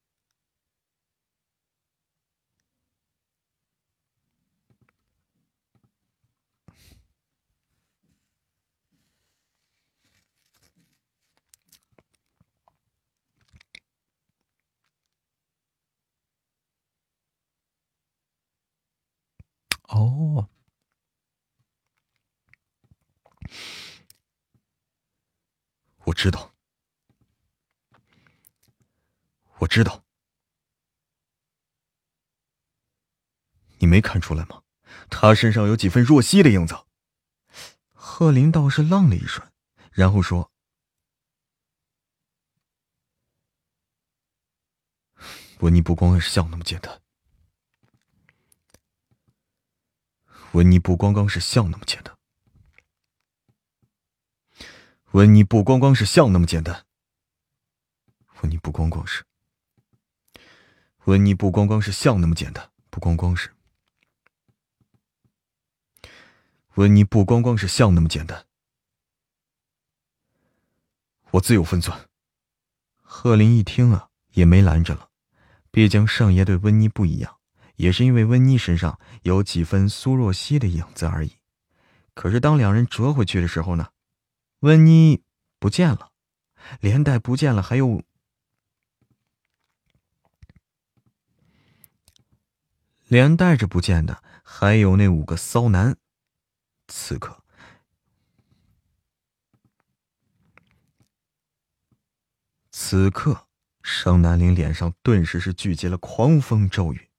[19.88, 20.48] 哦，
[26.10, 26.52] 我知道。
[29.58, 30.02] 我知道，
[33.78, 34.62] 你没看出来吗？
[35.08, 36.74] 他身上有几分若曦的影子。
[37.92, 39.52] 贺林倒是愣了一瞬，
[39.92, 40.50] 然后说
[45.60, 47.00] ：“文妮不光是笑那么简单，
[50.52, 52.16] 文妮不光光是笑那么简单，
[55.12, 56.86] 温妮不光光是笑那么简单，
[58.42, 59.24] 温妮不光光是。”
[61.06, 63.50] 温妮不光光是像那么简单，不光光是
[66.74, 68.46] 温妮不光光是像那么简单，
[71.32, 72.08] 我自有分寸。
[73.02, 75.08] 贺林一听啊，也没拦着了，
[75.72, 77.38] 毕竟上爷对温妮不一样，
[77.76, 81.32] 也是因为温妮身上有几分苏若曦的影子而已。
[82.14, 83.88] 可是当两人折回去的时候呢，
[84.60, 85.22] 温妮
[85.58, 86.12] 不见了，
[86.80, 88.02] 连带不见了，还有。
[93.08, 95.96] 连带着不见的还有那五个骚男。
[96.86, 97.42] 此刻，
[102.70, 103.48] 此刻，
[103.82, 107.10] 盛南陵脸上顿时是聚集了狂风骤雨，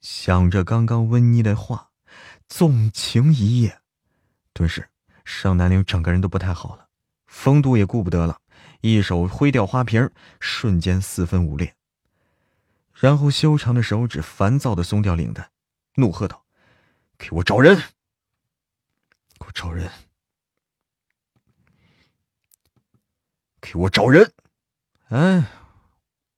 [0.00, 1.90] 想着刚刚温妮的话，
[2.48, 3.80] 纵情一夜。
[4.52, 4.90] 顿时，
[5.24, 6.81] 盛南陵整个人都不太好了，
[7.32, 8.42] 风度也顾不得了，
[8.82, 11.74] 一手挥掉花瓶，瞬间四分五裂。
[12.92, 15.50] 然后修长的手指烦躁的松掉领带，
[15.94, 16.44] 怒喝道
[17.16, 17.74] ：“给我找人！
[19.38, 19.90] 给我找人！
[23.62, 24.30] 给我找人！
[25.08, 25.40] 哎，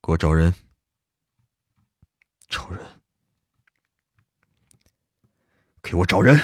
[0.01, 0.55] 给我找人！
[2.47, 2.79] 找人！
[5.83, 6.41] 给我找人！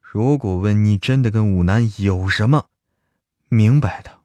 [0.00, 2.68] 如果问你真的跟武南有什么，
[3.54, 4.22] 明白的。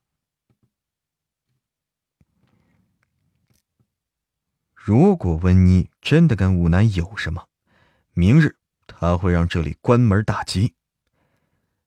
[4.73, 7.49] 如果温妮真的跟武南有什么，
[8.13, 8.55] 明日
[8.88, 10.75] 他会让这里关门大吉。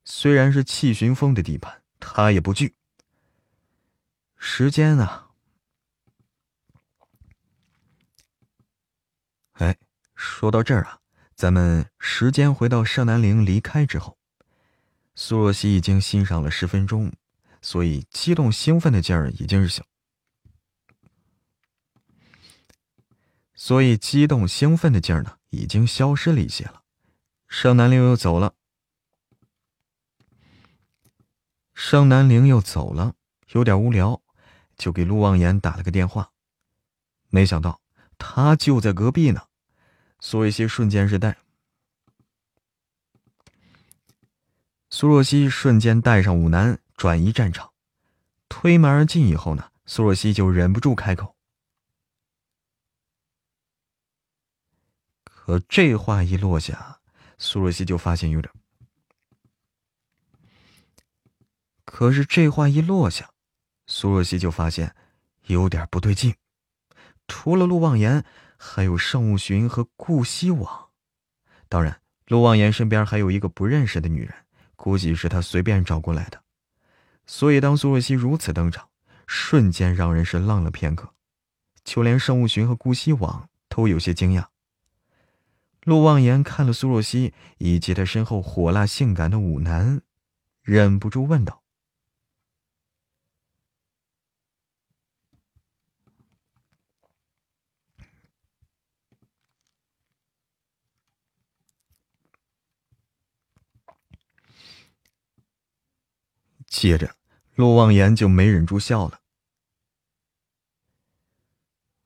[0.04, 2.76] 虽然是气旋风的地盘，他也不惧。
[4.36, 5.30] 时间啊，
[9.52, 9.78] 哎，
[10.14, 11.00] 说到这儿啊。
[11.34, 14.18] 咱们时间回到盛南陵离开之后，
[15.14, 17.10] 苏若曦已经欣赏了十分钟，
[17.62, 19.84] 所以激动兴奋的劲儿已经是消，
[23.54, 26.82] 所以激动兴奋的劲儿呢已经消失了一些了。
[27.46, 28.54] 盛南陵又走了，
[31.74, 33.14] 盛南陵又走了，
[33.50, 34.22] 有点无聊，
[34.76, 36.32] 就给陆望言打了个电话，
[37.28, 37.80] 没想到
[38.16, 39.42] 他就在隔壁呢。
[40.20, 41.38] 苏若曦瞬间是带，
[44.90, 47.72] 苏若曦瞬间带上武南转移战场，
[48.46, 51.34] 推门而进以后呢，苏若曦就忍不住开口。
[55.24, 57.00] 可这话一落下，
[57.38, 58.52] 苏若曦就发现有点，
[61.86, 63.30] 可是这话一落下，
[63.86, 64.94] 苏若曦就发现
[65.46, 66.36] 有点不对劲，
[67.26, 68.22] 除了陆望言。
[68.58, 70.90] 还有盛务寻和顾西往，
[71.66, 74.34] 当然，陆望言身边还有一个不认识的女人，
[74.76, 76.44] 估计是他随便找过来的。
[77.32, 78.90] 所以，当苏若曦如此登场，
[79.24, 81.14] 瞬间让人是愣了片刻，
[81.84, 84.48] 就连盛务寻和顾西往都有些惊讶。
[85.84, 90.02] 陆望言看了苏若曦以及他身后火辣性感的舞男，
[90.62, 91.62] 忍不住问道。
[106.66, 107.16] 接着，
[107.60, 109.20] 陆望言就没忍住笑了。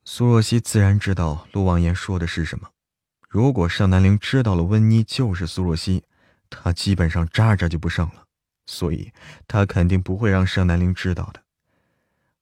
[0.04, 2.72] 苏若曦自然知道陆望言说的是什么。
[3.28, 6.02] 如果尚南陵知道了温妮就是苏若曦，
[6.50, 8.26] 他基本上渣渣就不剩了，
[8.66, 9.12] 所以
[9.46, 11.44] 他肯定不会让尚南陵知道的。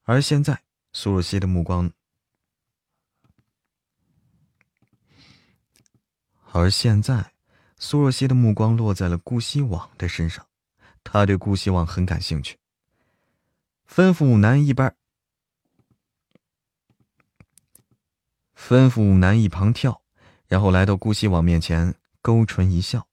[0.04, 0.62] 而现在，
[0.94, 1.92] 苏若曦的目光，
[6.52, 7.34] 而现在，
[7.76, 10.46] 苏若曦的目光落在了顾西望的身上。
[11.04, 12.56] 他对顾希望很感兴趣，
[13.88, 14.94] 吩咐武南一边，
[18.56, 20.02] 吩咐武南一旁跳，
[20.48, 23.06] 然后来到顾希望面前，勾唇一笑。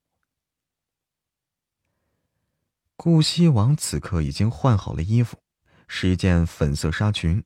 [2.96, 5.42] 顾希王此刻已经换好了衣服，
[5.88, 7.44] 是一件粉色纱裙，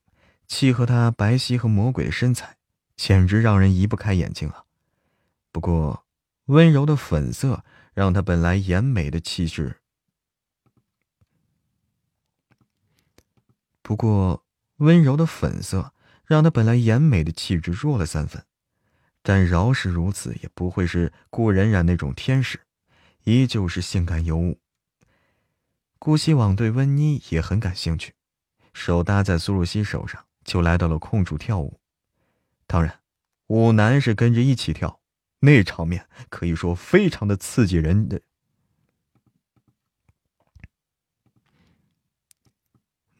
[0.47, 2.57] 契合他白皙和魔鬼的身材，
[2.95, 4.65] 简直让人移不开眼睛啊！
[5.51, 6.05] 不过，
[6.45, 7.63] 温柔的粉色
[7.93, 9.82] 让他本来颜美的气质。
[13.83, 14.43] 不过，
[14.77, 15.93] 温柔的粉色
[16.25, 18.43] 让她本来颜美的气质弱了三分，
[19.21, 22.61] 但饶是如此，也不会是顾冉冉那种天使，
[23.25, 24.59] 依旧是性感尤物。
[25.99, 28.13] 顾希往对温妮也很感兴趣，
[28.73, 31.79] 手搭在苏若曦手上，就来到了空处跳舞。
[32.65, 33.01] 当然，
[33.47, 35.01] 舞男是跟着一起跳，
[35.39, 38.21] 那场面可以说非常的刺激人的。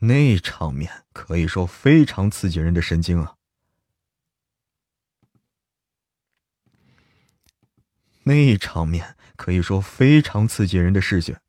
[0.05, 3.37] 那场面可以说非常刺激人的神经啊！
[8.23, 11.41] 那场面可以说非常刺激人的视觉。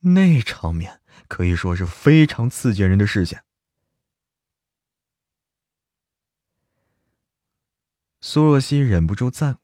[0.00, 3.44] 那场面可以说是非常刺激人的视线。
[8.20, 9.60] 苏若曦忍不住赞，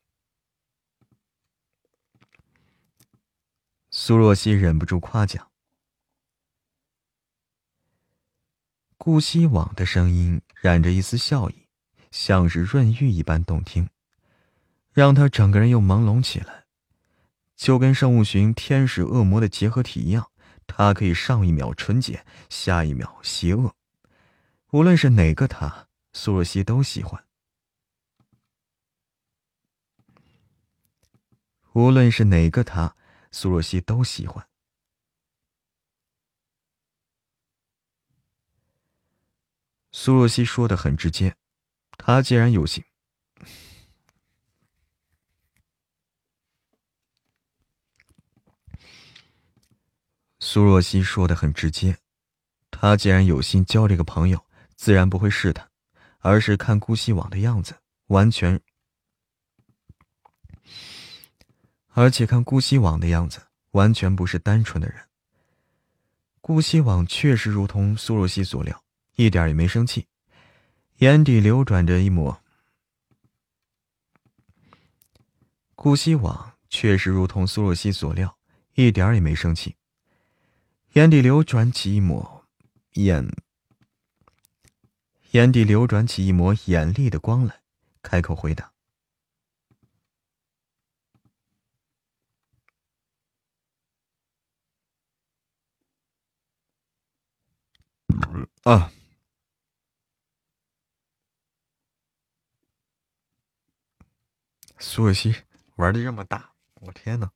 [3.91, 5.51] 苏若曦忍不住夸奖。
[9.07, 11.69] 顾西往的声音染着一丝笑意，
[12.11, 13.89] 像是润玉一般动听，
[14.93, 16.65] 让他整个人又朦胧起来，
[17.55, 20.29] 就跟圣物寻天使恶魔的结合体一样。
[20.67, 23.77] 他可以上一秒纯洁，下一秒邪恶，
[24.73, 27.25] 无论是哪个他，苏若曦都喜欢。
[31.75, 32.97] 无论是哪个他，
[33.31, 34.45] 苏若曦都喜欢。
[39.99, 41.35] 苏若曦说的很直接，
[41.97, 42.85] 他既然有心。
[50.39, 51.97] 苏若曦说的很直接，
[52.71, 55.67] 他既然有心交这个朋友，自然不会试探，
[56.19, 57.75] 而是看顾惜网的样子，
[58.09, 58.61] 完全，
[61.95, 63.41] 而且看顾惜网的样子，
[63.71, 65.09] 完全不是单纯的人。
[66.43, 68.85] 顾惜网确实如同苏若曦所料，
[69.17, 70.07] 一点也没生气，
[70.99, 72.43] 眼底流转着一抹。
[75.75, 78.39] 顾惜网确实如同苏若曦所料，
[78.75, 79.77] 一点也没生气。
[80.93, 82.47] 眼底流转起一抹
[82.95, 83.27] 眼，
[85.33, 87.63] 眼底流转起一抹眼厉的光来，
[88.03, 88.73] 开口回答
[98.65, 98.91] ：“啊，
[104.89, 105.35] 苏若曦
[105.75, 107.29] 玩的这么大，我天哪！”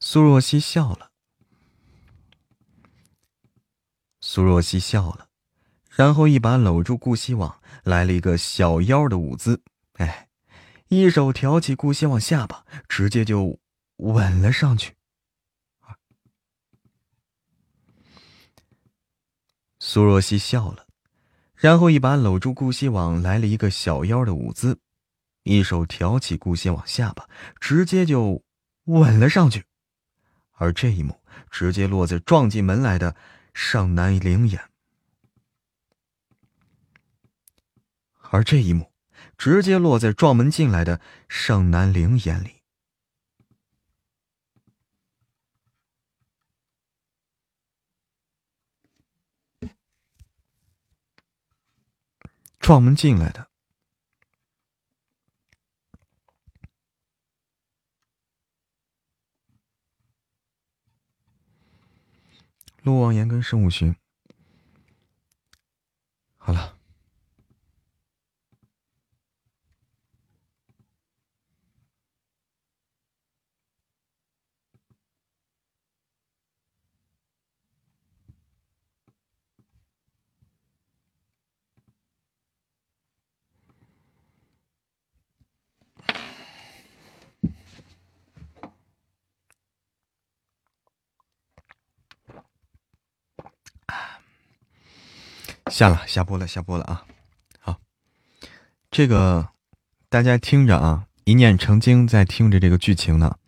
[0.00, 1.12] 苏若曦笑了，
[4.22, 5.28] 苏若曦笑了，
[5.90, 9.62] 然后一把搂住顾惜网，来了一个小腰的舞姿，
[9.98, 10.30] 哎，
[10.88, 13.60] 一手挑起顾惜网下巴，直接就
[13.96, 14.96] 吻了上去。
[19.78, 20.86] 苏若曦笑了，
[21.62, 24.80] 然后一把搂住顾惜网，来了一个小腰的舞姿，
[25.44, 27.28] 一手挑起顾惜网下巴，
[27.60, 28.42] 直接就
[28.86, 29.64] 吻了上去。
[30.54, 31.20] 而这一幕
[31.52, 33.14] 直接落在撞进门来的
[33.54, 34.60] 尚南陵眼，
[38.30, 38.90] 而这一幕
[39.38, 42.61] 直接落在撞门进来的尚南陵眼里。
[52.62, 53.48] 撞门进来的。
[62.82, 63.96] 陆望言跟盛武寻，
[66.36, 66.78] 好了。
[95.72, 97.06] 下了，下播了，下播了啊！
[97.58, 97.80] 好，
[98.90, 99.48] 这个
[100.10, 103.38] 大家听着啊，一念成精在听着这个剧情呢。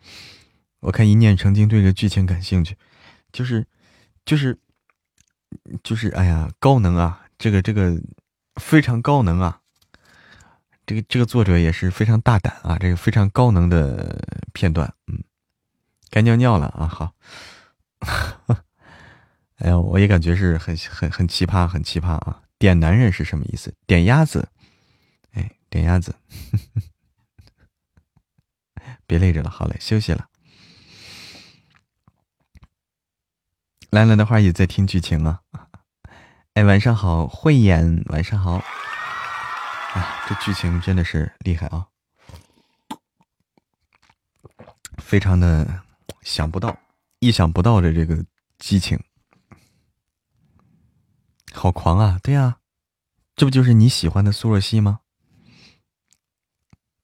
[0.79, 2.75] 我看一念成精对这个剧情感兴趣，
[3.31, 3.67] 就是，
[4.25, 4.57] 就是，
[5.83, 7.21] 就是，哎呀，高能啊！
[7.37, 7.95] 这个这个
[8.55, 9.61] 非常高能啊！
[10.87, 12.75] 这个这个作者也是非常大胆啊！
[12.79, 14.19] 这个非常高能的
[14.51, 15.23] 片段，嗯，
[16.09, 16.87] 该尿尿了啊！
[16.87, 17.13] 好。
[19.57, 22.41] 哎呀，我也感觉是很很很奇葩，很奇葩啊！
[22.59, 23.73] 点男人是什么意思？
[23.87, 24.49] 点鸭子，
[25.31, 26.13] 哎，点鸭子，
[29.07, 30.27] 别累着了，好嘞，休息了。
[33.91, 35.41] 兰兰的话也在听剧情啊。
[36.55, 38.61] 哎，晚上好，慧眼，晚上好。
[39.93, 41.87] 哎，这剧情真的是厉害啊，
[44.97, 45.81] 非常的
[46.21, 46.77] 想不到，
[47.19, 48.25] 意想不到的这个
[48.57, 49.01] 激情。
[51.55, 52.19] 好狂啊！
[52.21, 52.59] 对呀，
[53.35, 54.99] 这不就是你喜欢的苏若曦吗？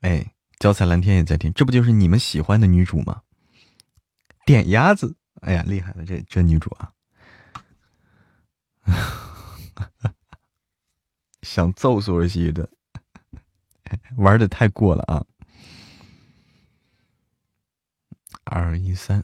[0.02, 3.24] 哎，脚踩蓝天也在听，这不就是你们喜欢的女主吗？
[4.46, 6.94] 点鸭子，哎呀，厉害了，这这女主啊，
[11.42, 12.70] 想揍苏若曦的，
[14.18, 15.26] 玩的太过了啊！
[18.44, 19.24] 二一三。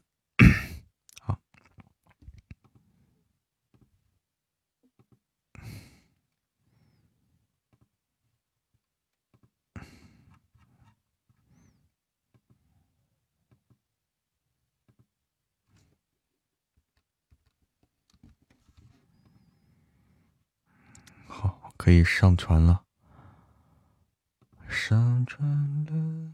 [21.88, 22.84] 可以上传了。
[24.68, 25.48] 上传
[25.86, 26.34] 了。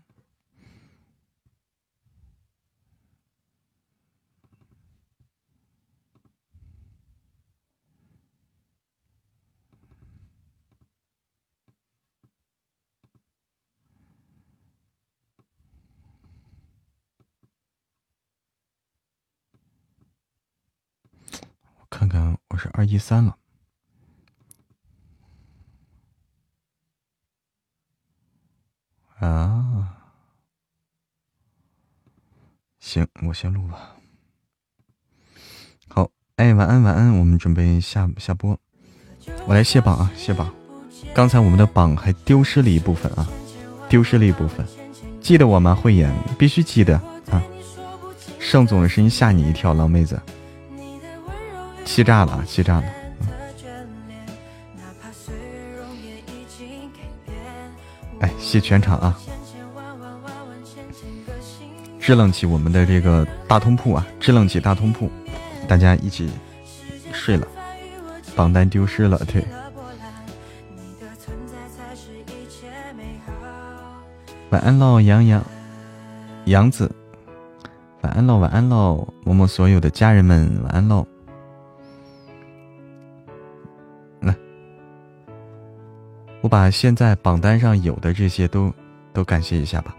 [21.76, 23.43] 我看看我是二一三了。
[29.24, 29.88] 啊，
[32.82, 33.96] 行，我先录吧。
[35.88, 38.60] 好，哎，晚安，晚安，我们准备下下播。
[39.48, 40.54] 我来卸榜啊，卸榜。
[41.16, 43.26] 刚才我们的榜还丢失了一部分啊，
[43.88, 44.68] 丢失了一部分。
[45.22, 45.74] 记得我吗？
[45.74, 46.98] 慧眼，必须记得
[47.32, 47.42] 啊。
[48.40, 50.22] 盛总的声音吓你一跳，老妹子，
[51.86, 53.03] 气炸了啊，气炸了。
[58.24, 59.20] 哎，谢全场啊！
[62.00, 65.12] 支棱起我们的这个大通铺啊，支棱起大通铺，
[65.68, 66.32] 大家一起
[67.12, 67.46] 睡了。
[68.34, 69.46] 榜单丢失了，对。
[74.52, 75.44] 晚安喽，杨洋，
[76.46, 76.90] 杨子。
[78.04, 81.06] 晚安喽，晚安喽，某某所有的家人们，晚安喽。
[86.44, 88.70] 我把现在榜单上有的这些都
[89.14, 89.96] 都感谢一下吧。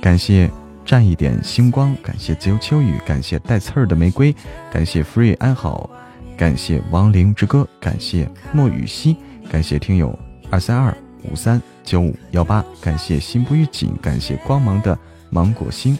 [0.00, 0.50] 感谢
[0.86, 4.34] 蘸一点星光，感谢自由秋雨，感谢带刺儿的玫瑰，
[4.72, 5.90] 感谢 free 安好，
[6.34, 9.14] 感谢亡灵之歌，感谢莫雨熙，
[9.50, 10.18] 感谢听友
[10.50, 10.96] 二三二
[11.30, 14.98] 五三九五幺八，感谢心不预警，感谢光芒的
[15.28, 15.96] 芒果星。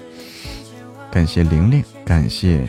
[1.11, 2.67] 感谢玲玲，感谢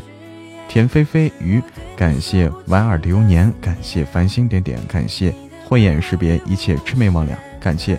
[0.68, 1.64] 田菲菲鱼，
[1.96, 5.34] 感谢莞尔流年，感谢繁星点点，感谢
[5.72, 7.98] 慧眼识别一切魑魅魍魉，感谢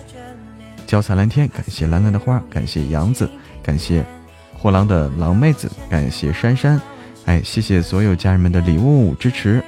[0.86, 3.26] 娇洒蓝天，感谢蓝蓝的花，感谢杨子，
[3.62, 4.04] 感谢
[4.52, 6.78] 货郎的狼妹子，感谢珊珊，
[7.24, 9.64] 哎，谢谢所有家人们的礼物支持。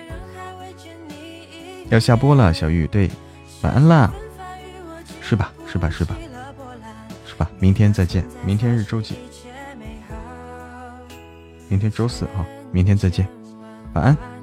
[1.89, 3.11] 要下播了，小玉，对，
[3.63, 4.13] 晚安啦，
[5.23, 6.15] 睡吧，睡吧，睡吧，
[7.25, 9.15] 睡吧，明天再见，明天是周几？
[11.71, 13.27] 明天周四啊，明天再见，
[13.95, 14.34] 晚安。